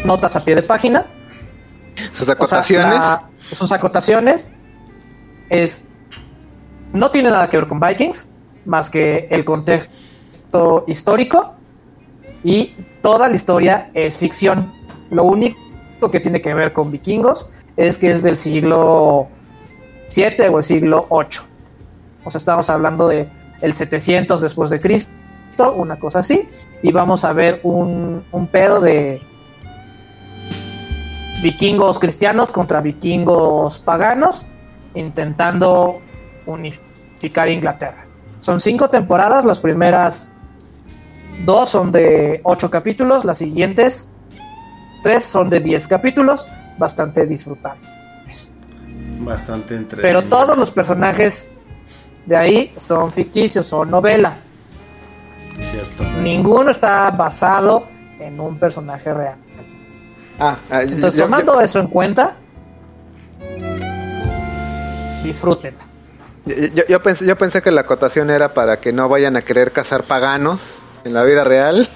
[0.05, 1.05] notas a pie de página.
[2.11, 2.99] Sus O sea, acotaciones.
[2.99, 4.51] la- sus acotaciones
[5.49, 5.85] es
[6.93, 8.29] no tiene nada que ver con Vikings,
[8.65, 9.93] más que el contexto
[10.87, 11.53] histórico
[12.43, 14.71] y toda la historia es ficción.
[15.09, 19.27] Lo único que tiene que ver con vikingos es que es del siglo
[20.07, 21.43] 7 o el siglo 8.
[22.23, 23.27] O sea, estamos hablando de
[23.61, 26.47] el 700 después de Cristo, una cosa así,
[26.81, 29.21] y vamos a ver un, un pedo de
[31.41, 34.45] vikingos cristianos contra vikingos paganos
[34.95, 36.01] intentando
[36.45, 38.05] unificar Inglaterra.
[38.39, 40.33] Son cinco temporadas, las primeras
[41.43, 44.09] dos son de ocho capítulos, las siguientes
[45.03, 47.85] tres son de diez capítulos, bastante disfrutables.
[49.19, 50.01] Bastante entre.
[50.01, 51.49] Pero todos los personajes
[52.25, 54.35] de ahí son ficticios, son novela.
[55.59, 56.03] Cierto.
[56.21, 57.85] Ninguno está basado
[58.19, 59.35] en un personaje real.
[60.39, 62.35] Ah, ah, Entonces, yo- tomando eso en cuenta,
[65.23, 65.79] disfrútenla.
[66.45, 69.41] Yo, yo- yo pensé, yo pensé que la acotación era para que no vayan a
[69.41, 71.87] querer cazar paganos en la vida real.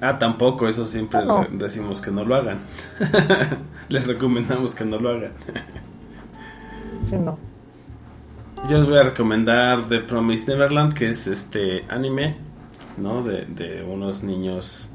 [0.00, 1.46] Ah, tampoco, eso siempre No.
[1.52, 2.58] decimos que no lo hagan.
[3.88, 5.32] Les recomendamos que no lo hagan.
[7.08, 7.38] Sí, no.
[8.68, 12.36] Yo les voy a recomendar The Promised Neverland, que es este anime,
[12.96, 13.22] ¿no?
[13.22, 14.88] De, de unos niños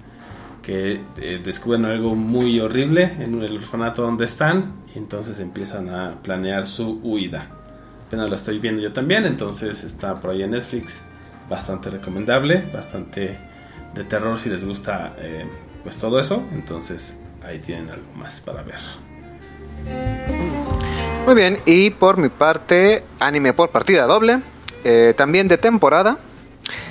[0.61, 6.15] que eh, descubren algo muy horrible en el orfanato donde están y entonces empiezan a
[6.22, 7.47] planear su huida.
[8.07, 11.03] Apenas la estoy viendo yo también, entonces está por ahí en Netflix,
[11.49, 13.38] bastante recomendable, bastante
[13.98, 15.45] de terror si les gusta eh,
[15.84, 18.80] pues todo eso, entonces ahí tienen algo más para ver.
[21.26, 24.39] Muy bien, y por mi parte, anime por partida doble,
[24.84, 26.18] eh, también de temporada.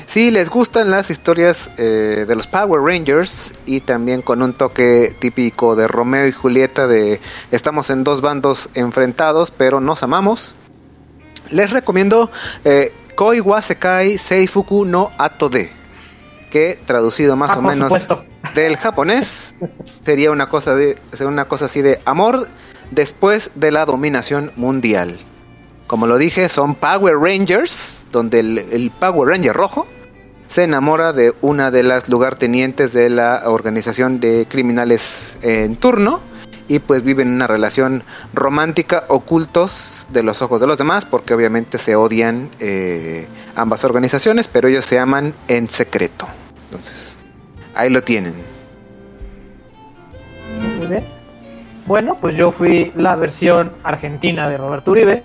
[0.06, 5.14] Si les gustan las historias eh, de los Power Rangers y también con un toque
[5.18, 10.54] típico de Romeo y Julieta de estamos en dos bandos enfrentados pero nos amamos,
[11.50, 12.30] les recomiendo
[13.16, 15.72] Koi wa Sekai Seifuku no Atode,
[16.56, 18.24] que traducido más Ah, o menos supuesto.
[18.54, 19.54] del japonés
[20.06, 22.48] sería una cosa de una cosa así de amor
[22.90, 25.18] después de la dominación mundial.
[25.86, 29.86] Como lo dije, son Power Rangers, donde el, el Power Ranger rojo
[30.48, 36.20] se enamora de una de las lugartenientes de la organización de criminales en turno
[36.68, 38.02] y pues viven una relación
[38.32, 43.26] romántica ocultos de los ojos de los demás porque obviamente se odian eh,
[43.56, 46.26] ambas organizaciones pero ellos se aman en secreto
[46.66, 47.16] entonces
[47.74, 48.34] ahí lo tienen
[50.78, 51.04] Muy bien.
[51.86, 55.22] Bueno, pues yo fui la versión argentina de Roberto Uribe.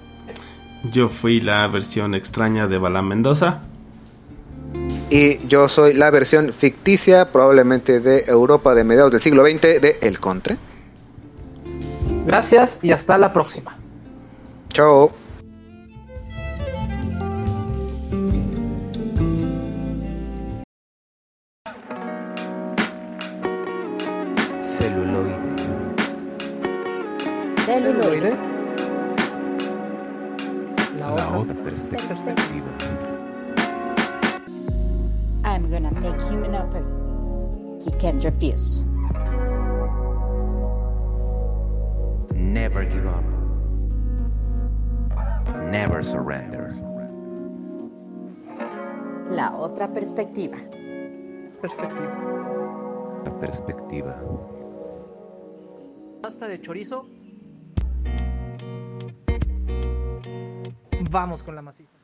[0.91, 3.61] Yo fui la versión extraña de Bala Mendoza.
[5.09, 9.97] y yo soy la versión ficticia probablemente de Europa de mediados del siglo XX de
[10.01, 10.57] El Contre
[12.25, 13.75] Gracias y hasta la próxima.
[14.69, 15.11] chao
[38.31, 38.83] refuse.
[42.33, 43.25] Never give up.
[45.69, 46.73] Never surrender.
[49.29, 50.57] La otra perspectiva.
[51.61, 53.21] perspectiva.
[53.23, 54.15] La perspectiva.
[56.21, 57.05] Pasta de chorizo.
[61.09, 62.00] Vamos con la maciza.